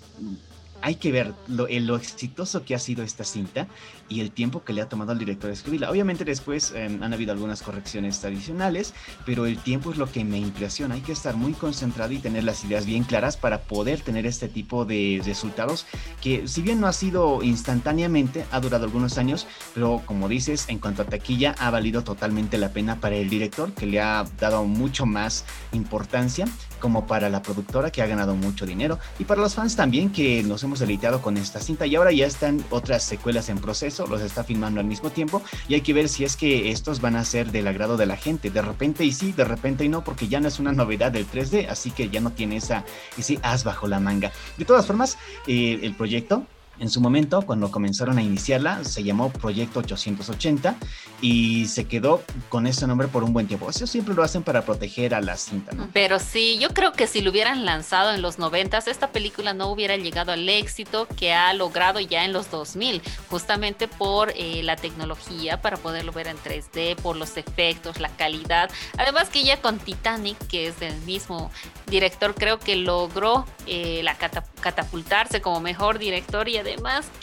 hay 0.82 0.96
que 0.96 1.12
ver 1.12 1.34
lo, 1.48 1.66
lo, 1.68 1.96
exitoso 1.96 2.64
que 2.64 2.74
ha 2.74 2.78
sido 2.78 3.02
esta 3.02 3.24
cinta 3.24 3.66
y 4.08 4.20
el 4.20 4.30
tiempo 4.30 4.64
que 4.64 4.72
le 4.72 4.80
ha 4.80 4.88
tomado 4.88 5.12
al 5.12 5.18
director 5.18 5.50
escribirla. 5.50 5.90
Obviamente 5.90 6.24
después 6.24 6.72
em, 6.72 7.02
han 7.02 7.12
habido 7.12 7.32
algunas 7.32 7.62
correcciones 7.62 8.24
adicionales, 8.24 8.94
pero 9.26 9.46
el 9.46 9.58
tiempo 9.58 9.90
es 9.90 9.98
lo 9.98 10.10
que 10.10 10.24
me 10.24 10.38
impresiona. 10.38 10.94
Hay 10.94 11.00
que 11.00 11.12
estar 11.12 11.36
muy 11.36 11.52
concentrado 11.52 12.12
y 12.12 12.18
tener 12.18 12.44
las 12.44 12.64
ideas 12.64 12.86
bien 12.86 13.04
claras 13.04 13.36
para 13.36 13.62
poder 13.62 14.00
tener 14.00 14.26
este 14.26 14.48
tipo 14.48 14.84
de 14.84 15.20
resultados 15.24 15.86
que 16.22 16.46
si 16.48 16.62
bien 16.62 16.80
no 16.80 16.86
ha 16.86 16.92
sido 16.92 17.42
instantáneamente, 17.42 18.44
ha 18.50 18.60
durado 18.60 18.84
algunos 18.84 19.18
años, 19.18 19.46
pero 19.74 20.02
como 20.06 20.28
dices, 20.28 20.66
en 20.68 20.78
cuanto 20.78 21.02
a 21.02 21.04
taquilla, 21.06 21.54
ha 21.58 21.70
valido 21.70 22.02
totalmente 22.04 22.58
la 22.58 22.72
pena 22.72 23.00
para 23.00 23.16
el 23.16 23.28
director, 23.28 23.72
que 23.72 23.86
le 23.86 24.00
ha 24.00 24.24
dado 24.38 24.64
mucho 24.64 25.06
más 25.06 25.44
importancia 25.72 26.46
como 26.80 27.06
para 27.06 27.28
la 27.28 27.42
productora 27.42 27.90
que 27.90 28.02
ha 28.02 28.06
ganado 28.06 28.36
mucho 28.36 28.66
dinero 28.66 28.98
y 29.18 29.24
para 29.24 29.40
los 29.40 29.54
fans 29.54 29.76
también 29.76 30.10
que 30.10 30.42
nos 30.42 30.62
hemos 30.68 30.80
deleitado 30.80 31.22
con 31.22 31.38
esta 31.38 31.60
cinta 31.60 31.86
y 31.86 31.96
ahora 31.96 32.12
ya 32.12 32.26
están 32.26 32.62
otras 32.68 33.02
secuelas 33.02 33.48
en 33.48 33.58
proceso, 33.58 34.06
los 34.06 34.20
está 34.20 34.44
filmando 34.44 34.80
al 34.80 34.86
mismo 34.86 35.10
tiempo 35.10 35.42
y 35.66 35.74
hay 35.74 35.80
que 35.80 35.94
ver 35.94 36.10
si 36.10 36.24
es 36.24 36.36
que 36.36 36.70
estos 36.70 37.00
van 37.00 37.16
a 37.16 37.24
ser 37.24 37.50
del 37.50 37.66
agrado 37.66 37.96
de 37.96 38.04
la 38.04 38.16
gente, 38.16 38.50
de 38.50 38.60
repente 38.60 39.04
y 39.04 39.12
sí, 39.12 39.32
de 39.32 39.44
repente 39.44 39.84
y 39.84 39.88
no, 39.88 40.04
porque 40.04 40.28
ya 40.28 40.40
no 40.40 40.48
es 40.48 40.58
una 40.58 40.72
novedad 40.72 41.10
del 41.10 41.26
3D, 41.26 41.68
así 41.68 41.90
que 41.90 42.10
ya 42.10 42.20
no 42.20 42.32
tiene 42.32 42.58
esa, 42.58 42.84
ese 43.16 43.38
as 43.42 43.64
bajo 43.64 43.88
la 43.88 43.98
manga. 43.98 44.30
De 44.58 44.66
todas 44.66 44.86
formas, 44.86 45.16
eh, 45.46 45.80
el 45.82 45.94
proyecto 45.94 46.46
en 46.80 46.90
su 46.90 47.00
momento, 47.00 47.42
cuando 47.42 47.70
comenzaron 47.70 48.18
a 48.18 48.22
iniciarla, 48.22 48.84
se 48.84 49.02
llamó 49.02 49.30
Proyecto 49.30 49.80
880 49.80 50.76
y 51.20 51.66
se 51.66 51.86
quedó 51.86 52.22
con 52.48 52.66
ese 52.66 52.86
nombre 52.86 53.08
por 53.08 53.24
un 53.24 53.32
buen 53.32 53.46
tiempo. 53.48 53.68
Eso 53.68 53.86
siempre 53.86 54.14
lo 54.14 54.22
hacen 54.22 54.42
para 54.42 54.62
proteger 54.62 55.14
a 55.14 55.20
la 55.20 55.36
cinta, 55.36 55.72
¿no? 55.72 55.88
Pero 55.92 56.18
sí, 56.18 56.58
yo 56.58 56.68
creo 56.70 56.92
que 56.92 57.06
si 57.06 57.20
lo 57.20 57.30
hubieran 57.30 57.64
lanzado 57.64 58.12
en 58.12 58.22
los 58.22 58.38
90, 58.38 58.78
esta 58.86 59.10
película 59.10 59.54
no 59.54 59.68
hubiera 59.68 59.96
llegado 59.96 60.32
al 60.32 60.48
éxito 60.48 61.08
que 61.16 61.34
ha 61.34 61.52
logrado 61.52 62.00
ya 62.00 62.24
en 62.24 62.32
los 62.32 62.50
2000, 62.50 63.02
justamente 63.28 63.88
por 63.88 64.32
eh, 64.36 64.62
la 64.62 64.76
tecnología 64.76 65.60
para 65.60 65.76
poderlo 65.76 66.12
ver 66.12 66.28
en 66.28 66.36
3D, 66.36 66.96
por 66.96 67.16
los 67.16 67.36
efectos, 67.36 67.98
la 67.98 68.10
calidad. 68.10 68.70
Además 68.96 69.28
que 69.30 69.42
ya 69.42 69.60
con 69.60 69.78
Titanic, 69.78 70.38
que 70.46 70.68
es 70.68 70.78
del 70.78 70.96
mismo 71.02 71.50
director, 71.88 72.34
creo 72.34 72.58
que 72.58 72.76
logró 72.76 73.46
eh, 73.66 74.00
la 74.04 74.16
catapultarse 74.16 75.40
como 75.40 75.60
mejor 75.60 75.98
director 75.98 76.48
y 76.48 76.56
además 76.58 76.67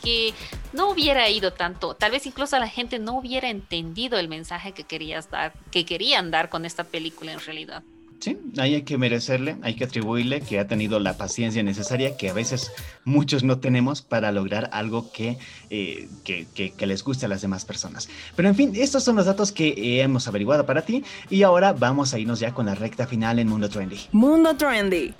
que 0.03 0.33
no 0.73 0.89
hubiera 0.89 1.29
ido 1.29 1.53
tanto, 1.53 1.95
tal 1.95 2.11
vez 2.11 2.25
incluso 2.25 2.57
la 2.59 2.67
gente 2.67 2.99
no 2.99 3.17
hubiera 3.17 3.49
entendido 3.49 4.17
el 4.19 4.27
mensaje 4.27 4.71
que 4.71 4.83
querías 4.83 5.29
dar, 5.29 5.53
que 5.71 5.85
querían 5.85 6.31
dar 6.31 6.49
con 6.49 6.65
esta 6.65 6.83
película 6.83 7.33
en 7.33 7.39
realidad. 7.39 7.83
Sí, 8.19 8.37
ahí 8.57 8.75
hay 8.75 8.81
que 8.83 8.97
merecerle, 8.97 9.57
hay 9.61 9.75
que 9.75 9.83
atribuirle 9.83 10.41
que 10.41 10.59
ha 10.59 10.67
tenido 10.67 10.99
la 10.99 11.17
paciencia 11.17 11.61
necesaria 11.63 12.17
que 12.17 12.29
a 12.29 12.33
veces 12.33 12.71
muchos 13.03 13.43
no 13.43 13.59
tenemos 13.59 14.01
para 14.01 14.31
lograr 14.31 14.69
algo 14.71 15.11
que, 15.11 15.37
eh, 15.69 16.07
que, 16.23 16.47
que, 16.55 16.87
les 16.87 17.03
guste 17.03 17.25
a 17.25 17.29
las 17.29 17.41
demás 17.41 17.65
personas. 17.65 18.09
Pero 18.35 18.47
en 18.47 18.55
fin, 18.55 18.71
estos 18.75 19.03
son 19.03 19.17
los 19.17 19.25
datos 19.25 19.51
que 19.51 20.01
hemos 20.01 20.27
averiguado 20.27 20.65
para 20.65 20.83
ti 20.83 21.03
y 21.29 21.43
ahora 21.43 21.73
vamos 21.73 22.13
a 22.13 22.19
irnos 22.19 22.39
ya 22.39 22.53
con 22.53 22.67
la 22.67 22.75
recta 22.75 23.05
final 23.05 23.37
en 23.37 23.47
Mundo 23.47 23.69
Trendy. 23.69 23.99
Mundo 24.11 24.55
Trendy 24.55 25.13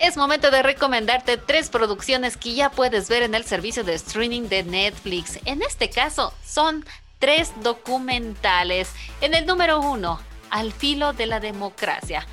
es 0.00 0.16
momento 0.16 0.50
de 0.50 0.62
recomendarte 0.62 1.36
tres 1.36 1.68
producciones 1.68 2.38
que 2.38 2.54
ya 2.54 2.70
puedes 2.70 3.08
ver 3.10 3.22
en 3.22 3.34
el 3.34 3.44
servicio 3.44 3.84
de 3.84 3.94
streaming 3.94 4.48
de 4.48 4.62
Netflix. 4.62 5.38
En 5.44 5.60
este 5.60 5.90
caso, 5.90 6.32
son 6.44 6.86
tres 7.18 7.52
documentales. 7.62 8.90
En 9.20 9.34
el 9.34 9.46
número 9.46 9.80
uno, 9.80 10.18
Al 10.48 10.72
filo 10.72 11.12
de 11.12 11.26
la 11.26 11.38
democracia. 11.38 12.26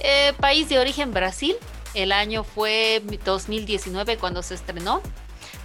Eh, 0.00 0.34
país 0.38 0.68
de 0.68 0.78
origen 0.78 1.14
Brasil. 1.14 1.56
El 1.94 2.12
año 2.12 2.44
fue 2.44 3.02
2019 3.24 4.18
cuando 4.18 4.42
se 4.42 4.54
estrenó. 4.54 5.00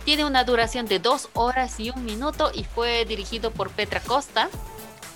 Tiene 0.06 0.24
una 0.24 0.46
duración 0.46 0.86
de 0.86 1.00
dos 1.00 1.28
horas 1.34 1.78
y 1.80 1.90
un 1.90 2.06
minuto 2.06 2.52
y 2.54 2.64
fue 2.64 3.04
dirigido 3.04 3.52
por 3.52 3.70
Petra 3.72 4.00
Costa. 4.00 4.50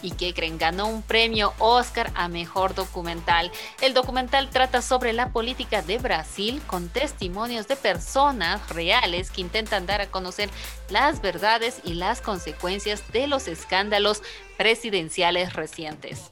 Y 0.03 0.11
que 0.11 0.35
creen 0.35 0.59
ganó 0.59 0.85
un 0.85 1.01
premio 1.01 1.53
Oscar 1.57 2.11
a 2.13 2.27
Mejor 2.27 2.75
Documental. 2.75 3.51
El 3.81 3.95
documental 3.95 4.51
trata 4.51 4.83
sobre 4.83 5.13
la 5.13 5.29
política 5.29 5.81
de 5.81 5.97
Brasil 5.97 6.61
con 6.67 6.89
testimonios 6.89 7.67
de 7.67 7.75
personas 7.75 8.69
reales 8.69 9.31
que 9.31 9.41
intentan 9.41 9.87
dar 9.87 10.01
a 10.01 10.11
conocer 10.11 10.49
las 10.89 11.21
verdades 11.21 11.79
y 11.83 11.95
las 11.95 12.21
consecuencias 12.21 13.01
de 13.11 13.25
los 13.27 13.47
escándalos 13.47 14.21
presidenciales 14.57 15.53
recientes. 15.53 16.31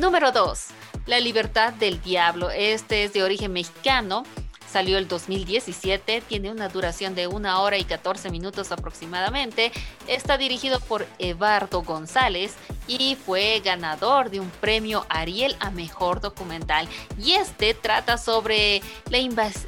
Número 0.00 0.32
2. 0.32 0.66
La 1.06 1.20
libertad 1.20 1.72
del 1.74 2.00
diablo. 2.00 2.50
Este 2.50 3.04
es 3.04 3.12
de 3.12 3.22
origen 3.22 3.52
mexicano 3.52 4.24
Salió 4.72 4.96
el 4.96 5.06
2017, 5.06 6.22
tiene 6.26 6.50
una 6.50 6.70
duración 6.70 7.14
de 7.14 7.26
una 7.26 7.60
hora 7.60 7.76
y 7.76 7.84
14 7.84 8.30
minutos 8.30 8.72
aproximadamente. 8.72 9.70
Está 10.08 10.38
dirigido 10.38 10.80
por 10.80 11.06
Eduardo 11.18 11.82
González 11.82 12.54
y 12.88 13.16
fue 13.16 13.60
ganador 13.62 14.30
de 14.30 14.40
un 14.40 14.48
premio 14.48 15.04
Ariel 15.10 15.56
a 15.60 15.70
Mejor 15.70 16.22
Documental. 16.22 16.88
Y 17.22 17.32
este 17.32 17.74
trata 17.74 18.16
sobre 18.16 18.80
la, 19.10 19.18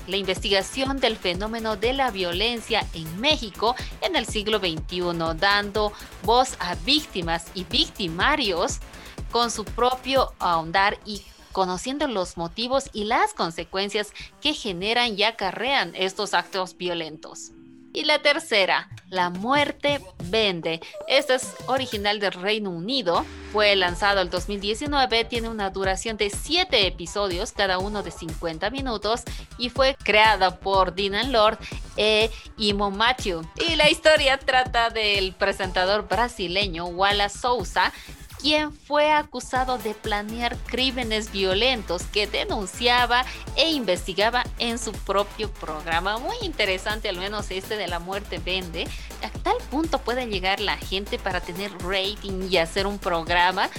la 0.07 0.17
investigación 0.17 0.99
del 1.01 1.19
fenómeno 1.19 1.77
de 1.77 1.93
la 1.93 2.11
violencia 2.11 2.87
en 2.95 3.21
México 3.21 3.77
en 4.01 4.17
el 4.17 4.25
siglo 4.25 4.59
XXI, 4.59 5.03
dando 5.39 5.93
voz 6.23 6.57
a 6.61 6.77
víctimas 6.77 7.45
y 7.53 7.65
victimarios 7.65 8.81
con 9.31 9.51
su 9.51 9.67
propio 9.67 10.33
ahondar 10.39 10.97
y 11.05 11.21
conociendo 11.55 12.09
los 12.09 12.37
motivos 12.37 12.91
y 12.93 13.05
las 13.05 13.33
consecuencias 13.33 14.13
que 14.43 14.53
generan 14.53 15.17
y 15.17 15.23
acarrean 15.23 15.95
estos 15.95 16.35
actos 16.35 16.77
violentos. 16.77 17.53
Y 17.95 18.05
la 18.05 18.19
tercera, 18.19 18.91
La 19.09 19.31
muerte 19.31 20.01
vende. 20.25 20.81
Esta 21.07 21.37
es 21.37 21.55
original 21.67 22.19
del 22.19 22.33
Reino 22.33 22.71
Unido. 22.71 23.25
Fue 23.53 23.77
lanzado 23.77 24.21
el 24.21 24.31
2019, 24.31 25.25
tiene 25.27 25.49
una 25.49 25.71
duración 25.71 26.17
de 26.17 26.31
7 26.31 26.89
episodios, 26.89 27.53
cada 27.53 27.79
uno 27.79 28.03
de 28.03 28.11
50 28.11 28.71
minutos, 28.71 29.23
y 29.57 29.71
fue 29.71 29.95
creada 30.03 30.59
por 30.59 30.97
Dylan 30.97 31.31
Lord 31.31 31.59
e 31.97 32.33
Imo 32.59 32.91
Matthew. 32.91 33.49
Y 33.69 33.77
la 33.77 33.89
historia 33.89 34.39
trata 34.39 34.91
del 34.91 35.33
presentador 35.33 36.09
brasileño 36.09 36.87
Wallace 36.87 37.39
Souza, 37.39 37.93
quien 38.45 38.75
fue 38.75 39.11
acusado 39.11 39.79
de 39.79 39.95
planear 39.95 40.55
crímenes 40.67 41.33
violentos 41.33 42.03
que 42.03 42.27
denunciaba 42.27 43.25
e 43.57 43.71
investigaba 43.71 44.45
en 44.59 44.79
su 44.79 44.93
propio 44.93 45.51
programa. 45.51 46.19
Muy 46.19 46.37
interesante, 46.43 47.09
al 47.09 47.17
menos 47.17 47.51
este 47.51 47.79
de 47.79 47.89
la 47.89 48.01
muerte 48.01 48.39
vende. 48.45 48.87
A 49.23 49.31
tal 49.39 49.57
punto 49.71 49.97
puede 49.97 50.27
llegar 50.27 50.61
la 50.61 50.77
gente 50.77 51.19
para 51.19 51.41
tener 51.41 51.73
rating 51.79 52.51
y 52.51 52.59
hacer 52.59 52.87
un 52.87 52.99
programa 52.99 53.71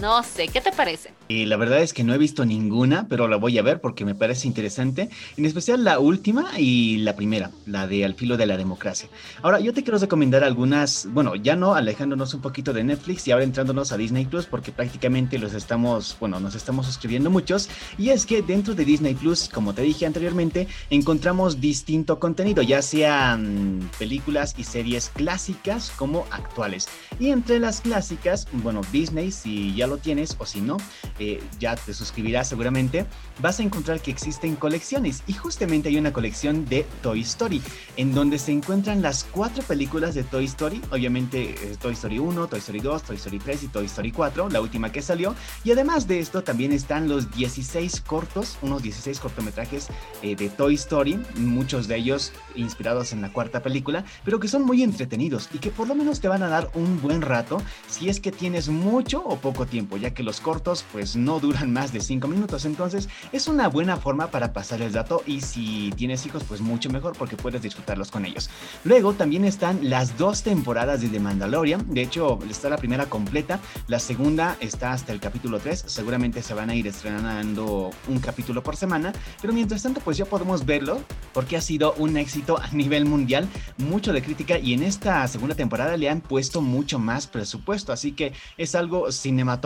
no 0.00 0.22
sé, 0.22 0.48
¿qué 0.48 0.60
te 0.60 0.72
parece? 0.72 1.12
Y 1.28 1.46
la 1.46 1.56
verdad 1.56 1.80
es 1.80 1.92
que 1.92 2.04
no 2.04 2.14
he 2.14 2.18
visto 2.18 2.44
ninguna, 2.44 3.06
pero 3.08 3.28
la 3.28 3.36
voy 3.36 3.58
a 3.58 3.62
ver 3.62 3.80
porque 3.80 4.04
me 4.04 4.14
parece 4.14 4.46
interesante, 4.46 5.08
en 5.36 5.44
especial 5.44 5.84
la 5.84 5.98
última 5.98 6.58
y 6.58 6.98
la 6.98 7.16
primera, 7.16 7.50
la 7.66 7.86
de 7.86 8.04
Al 8.04 8.14
filo 8.14 8.36
de 8.36 8.46
la 8.46 8.56
democracia. 8.56 9.08
Ahora, 9.42 9.60
yo 9.60 9.72
te 9.72 9.82
quiero 9.82 9.98
recomendar 9.98 10.44
algunas, 10.44 11.08
bueno, 11.12 11.34
ya 11.34 11.56
no 11.56 11.74
alejándonos 11.74 12.34
un 12.34 12.40
poquito 12.40 12.72
de 12.72 12.84
Netflix 12.84 13.26
y 13.26 13.32
ahora 13.32 13.44
entrándonos 13.44 13.92
a 13.92 13.96
Disney 13.96 14.26
Plus 14.26 14.46
porque 14.46 14.72
prácticamente 14.72 15.38
los 15.38 15.54
estamos, 15.54 16.16
bueno, 16.20 16.38
nos 16.40 16.54
estamos 16.54 16.86
suscribiendo 16.86 17.30
muchos 17.30 17.68
y 17.98 18.10
es 18.10 18.24
que 18.24 18.42
dentro 18.42 18.74
de 18.74 18.84
Disney 18.84 19.14
Plus, 19.14 19.48
como 19.48 19.74
te 19.74 19.82
dije 19.82 20.06
anteriormente, 20.06 20.68
encontramos 20.90 21.60
distinto 21.60 22.18
contenido, 22.18 22.62
ya 22.62 22.82
sean 22.82 23.90
películas 23.98 24.54
y 24.56 24.64
series 24.64 25.10
clásicas 25.10 25.90
como 25.96 26.26
actuales. 26.30 26.88
Y 27.18 27.30
entre 27.30 27.58
las 27.58 27.80
clásicas, 27.80 28.46
bueno, 28.52 28.80
Disney 28.92 29.32
si 29.32 29.74
ya 29.74 29.86
lo 29.88 29.98
tienes 29.98 30.36
o 30.38 30.46
si 30.46 30.60
no, 30.60 30.76
eh, 31.18 31.42
ya 31.58 31.76
te 31.76 31.92
suscribirás 31.94 32.48
seguramente, 32.48 33.06
vas 33.40 33.60
a 33.60 33.62
encontrar 33.62 34.00
que 34.00 34.10
existen 34.10 34.56
colecciones. 34.56 35.22
Y 35.26 35.32
justamente 35.32 35.88
hay 35.88 35.96
una 35.96 36.12
colección 36.12 36.64
de 36.66 36.86
Toy 37.02 37.22
Story 37.22 37.62
en 37.96 38.14
donde 38.14 38.38
se 38.38 38.52
encuentran 38.52 39.02
las 39.02 39.24
cuatro 39.24 39.62
películas 39.62 40.14
de 40.14 40.24
Toy 40.24 40.44
Story, 40.44 40.80
obviamente 40.90 41.50
eh, 41.50 41.76
Toy 41.80 41.92
Story 41.92 42.18
1, 42.18 42.46
Toy 42.46 42.58
Story 42.58 42.80
2, 42.80 43.02
Toy 43.02 43.16
Story 43.16 43.38
3 43.38 43.62
y 43.64 43.68
Toy 43.68 43.86
Story 43.86 44.12
4, 44.12 44.48
la 44.50 44.60
última 44.60 44.92
que 44.92 45.02
salió, 45.02 45.34
y 45.64 45.72
además 45.72 46.06
de 46.06 46.20
esto 46.20 46.42
también 46.42 46.72
están 46.72 47.08
los 47.08 47.30
16 47.32 48.00
cortos, 48.02 48.58
unos 48.62 48.82
16 48.82 49.20
cortometrajes 49.20 49.88
eh, 50.22 50.36
de 50.36 50.48
Toy 50.48 50.74
Story, 50.74 51.18
muchos 51.36 51.88
de 51.88 51.96
ellos 51.96 52.32
inspirados 52.54 53.12
en 53.12 53.22
la 53.22 53.32
cuarta 53.32 53.62
película, 53.62 54.04
pero 54.24 54.40
que 54.40 54.48
son 54.48 54.64
muy 54.64 54.82
entretenidos 54.82 55.48
y 55.52 55.58
que 55.58 55.70
por 55.70 55.88
lo 55.88 55.94
menos 55.94 56.20
te 56.20 56.28
van 56.28 56.42
a 56.42 56.48
dar 56.48 56.70
un 56.74 57.00
buen 57.00 57.22
rato 57.22 57.60
si 57.88 58.08
es 58.08 58.20
que 58.20 58.32
tienes 58.32 58.68
mucho 58.68 59.22
o 59.24 59.36
poco 59.36 59.66
tiempo, 59.68 59.96
ya 59.96 60.12
que 60.12 60.22
los 60.22 60.40
cortos 60.40 60.84
pues 60.92 61.16
no 61.16 61.40
duran 61.40 61.72
más 61.72 61.92
de 61.92 62.00
5 62.00 62.26
minutos. 62.28 62.64
Entonces 62.64 63.08
es 63.32 63.48
una 63.48 63.68
buena 63.68 63.96
forma 63.96 64.30
para 64.30 64.52
pasar 64.52 64.82
el 64.82 64.92
dato 64.92 65.22
y 65.26 65.40
si 65.40 65.92
tienes 65.96 66.26
hijos 66.26 66.44
pues 66.44 66.60
mucho 66.60 66.90
mejor 66.90 67.16
porque 67.16 67.36
puedes 67.36 67.62
disfrutarlos 67.62 68.10
con 68.10 68.24
ellos. 68.24 68.50
Luego 68.84 69.12
también 69.12 69.44
están 69.44 69.88
las 69.88 70.18
dos 70.18 70.42
temporadas 70.42 71.00
de 71.00 71.08
The 71.08 71.20
Mandalorian. 71.20 71.92
De 71.92 72.02
hecho 72.02 72.38
está 72.48 72.68
la 72.68 72.76
primera 72.76 73.06
completa, 73.06 73.60
la 73.86 73.98
segunda 73.98 74.56
está 74.60 74.92
hasta 74.92 75.12
el 75.12 75.20
capítulo 75.20 75.58
3. 75.60 75.84
Seguramente 75.86 76.42
se 76.42 76.54
van 76.54 76.70
a 76.70 76.74
ir 76.74 76.86
estrenando 76.86 77.90
un 78.08 78.18
capítulo 78.18 78.62
por 78.62 78.76
semana. 78.76 79.12
Pero 79.40 79.52
mientras 79.52 79.82
tanto 79.82 80.00
pues 80.00 80.16
ya 80.16 80.24
podemos 80.24 80.64
verlo 80.64 81.00
porque 81.32 81.56
ha 81.56 81.60
sido 81.60 81.92
un 81.94 82.16
éxito 82.16 82.58
a 82.58 82.68
nivel 82.68 83.04
mundial. 83.04 83.48
Mucho 83.76 84.12
de 84.12 84.22
crítica 84.22 84.58
y 84.58 84.74
en 84.74 84.82
esta 84.82 85.26
segunda 85.28 85.54
temporada 85.54 85.96
le 85.96 86.08
han 86.08 86.20
puesto 86.20 86.60
mucho 86.60 86.98
más 86.98 87.26
presupuesto. 87.26 87.92
Así 87.92 88.12
que 88.12 88.32
es 88.56 88.74
algo 88.74 89.12
cinematográfico 89.12 89.57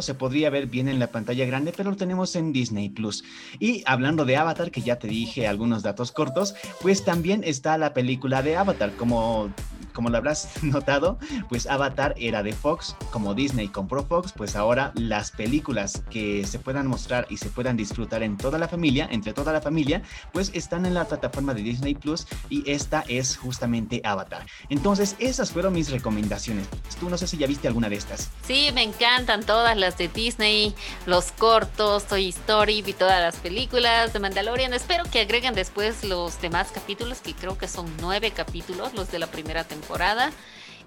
se 0.00 0.14
podría 0.14 0.50
ver 0.50 0.66
bien 0.66 0.88
en 0.88 0.98
la 0.98 1.08
pantalla 1.08 1.44
grande, 1.46 1.72
pero 1.76 1.90
lo 1.90 1.96
tenemos 1.96 2.36
en 2.36 2.52
Disney 2.52 2.88
Plus. 2.88 3.24
Y 3.58 3.82
hablando 3.86 4.24
de 4.24 4.36
Avatar, 4.36 4.70
que 4.70 4.80
ya 4.80 4.98
te 4.98 5.08
dije 5.08 5.46
algunos 5.46 5.82
datos 5.82 6.12
cortos, 6.12 6.54
pues 6.80 7.04
también 7.04 7.42
está 7.44 7.78
la 7.78 7.94
película 7.94 8.42
de 8.42 8.56
Avatar, 8.56 8.92
como 8.96 9.50
como 9.94 10.10
lo 10.10 10.18
habrás 10.18 10.48
notado, 10.62 11.18
pues 11.48 11.66
Avatar 11.66 12.14
era 12.18 12.42
de 12.42 12.52
Fox, 12.52 12.96
como 13.10 13.32
Disney 13.32 13.68
compró 13.68 14.04
Fox, 14.04 14.32
pues 14.36 14.56
ahora 14.56 14.92
las 14.94 15.30
películas 15.30 16.02
que 16.10 16.44
se 16.44 16.58
puedan 16.58 16.86
mostrar 16.86 17.26
y 17.30 17.38
se 17.38 17.48
puedan 17.48 17.76
disfrutar 17.76 18.22
en 18.22 18.36
toda 18.36 18.58
la 18.58 18.68
familia, 18.68 19.08
entre 19.10 19.32
toda 19.32 19.52
la 19.52 19.62
familia, 19.62 20.02
pues 20.32 20.50
están 20.52 20.84
en 20.84 20.94
la 20.94 21.06
plataforma 21.06 21.54
de 21.54 21.62
Disney 21.62 21.94
Plus 21.94 22.26
y 22.50 22.68
esta 22.70 23.04
es 23.08 23.36
justamente 23.36 24.02
Avatar. 24.04 24.44
Entonces, 24.68 25.16
esas 25.18 25.52
fueron 25.52 25.72
mis 25.72 25.90
recomendaciones. 25.90 26.66
Tú 26.98 27.08
no 27.08 27.16
sé 27.16 27.26
si 27.26 27.36
ya 27.36 27.46
viste 27.46 27.68
alguna 27.68 27.88
de 27.88 27.96
estas. 27.96 28.30
Sí, 28.46 28.70
me 28.74 28.82
encantan 28.82 29.44
todas 29.44 29.76
las 29.76 29.96
de 29.96 30.08
Disney, 30.08 30.74
los 31.06 31.32
cortos, 31.32 32.04
Toy 32.06 32.28
Story 32.30 32.82
y 32.84 32.92
todas 32.92 33.20
las 33.20 33.36
películas 33.36 34.12
de 34.12 34.18
Mandalorian. 34.18 34.74
Espero 34.74 35.04
que 35.04 35.20
agreguen 35.20 35.54
después 35.54 36.02
los 36.04 36.40
demás 36.40 36.72
capítulos, 36.72 37.20
que 37.20 37.34
creo 37.34 37.56
que 37.56 37.68
son 37.68 37.86
nueve 38.00 38.32
capítulos, 38.32 38.92
los 38.94 39.10
de 39.12 39.20
la 39.20 39.28
primera 39.28 39.62
temporada 39.62 39.83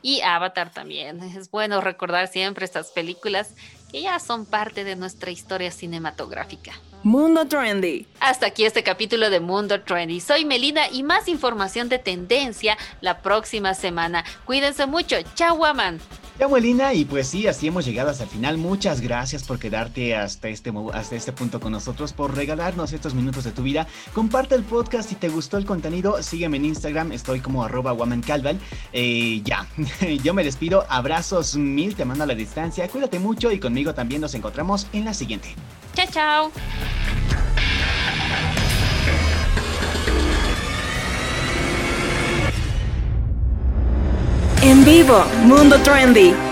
y 0.01 0.21
Avatar 0.21 0.71
también. 0.71 1.21
Es 1.38 1.51
bueno 1.51 1.81
recordar 1.81 2.27
siempre 2.27 2.65
estas 2.65 2.91
películas 2.91 3.53
que 3.91 4.01
ya 4.01 4.19
son 4.19 4.45
parte 4.45 4.83
de 4.83 4.95
nuestra 4.95 5.31
historia 5.31 5.71
cinematográfica. 5.71 6.73
Mundo 7.03 7.47
Trendy. 7.47 8.05
Hasta 8.19 8.47
aquí 8.47 8.65
este 8.65 8.83
capítulo 8.83 9.29
de 9.29 9.39
Mundo 9.39 9.81
Trendy. 9.81 10.19
Soy 10.19 10.45
Melina 10.45 10.89
y 10.91 11.03
más 11.03 11.27
información 11.27 11.89
de 11.89 11.99
tendencia 11.99 12.77
la 13.01 13.21
próxima 13.21 13.73
semana. 13.73 14.25
Cuídense 14.45 14.88
mucho. 14.88 15.15
Chao, 15.36 15.55
Waman. 16.39 16.58
Abuelina, 16.58 16.93
y 16.93 17.06
pues 17.06 17.28
sí, 17.28 17.47
así 17.47 17.67
hemos 17.67 17.86
llegado 17.86 18.10
hasta 18.10 18.23
el 18.23 18.30
final. 18.30 18.58
Muchas 18.58 19.02
gracias 19.02 19.43
por 19.43 19.60
quedarte 19.60 20.15
hasta 20.15 20.50
este, 20.50 20.73
hasta 20.93 21.15
este 21.15 21.32
punto 21.32 21.60
con 21.60 21.71
nosotros, 21.71 22.13
por 22.13 22.36
regalarnos 22.36 22.93
estos 22.93 23.13
minutos 23.13 23.43
de 23.43 23.52
tu 23.52 23.63
vida. 23.63 23.88
Comparte 24.13 24.56
el 24.56 24.63
podcast 24.63 25.10
si 25.10 25.15
te 25.15 25.30
gustó 25.30 25.58
el 25.58 25.65
contenido. 25.65 26.21
Sígueme 26.23 26.58
en 26.58 26.65
Instagram, 26.65 27.12
estoy 27.12 27.41
como 27.41 27.63
arroba 27.63 27.93
womancalval. 27.93 28.60
Eh, 28.93 29.41
ya, 29.43 29.67
yo 30.23 30.34
me 30.34 30.43
despido. 30.43 30.86
Abrazos 30.89 31.56
mil, 31.56 31.95
te 31.95 32.06
mando 32.06 32.23
a 32.23 32.28
la 32.28 32.36
distancia. 32.36 32.88
Cuídate 32.88 33.19
mucho 33.19 33.52
y 33.52 33.60
conmigo 33.60 33.93
también 33.93 34.21
nos 34.21 34.34
encontramos 34.34 34.88
en 34.93 35.06
la 35.06 35.13
siguiente. 35.13 35.56
Chao, 35.93 36.08
chao. 36.12 36.52
En 44.67 44.84
vivo, 44.84 45.23
Mundo 45.45 45.77
Trendy. 45.80 46.46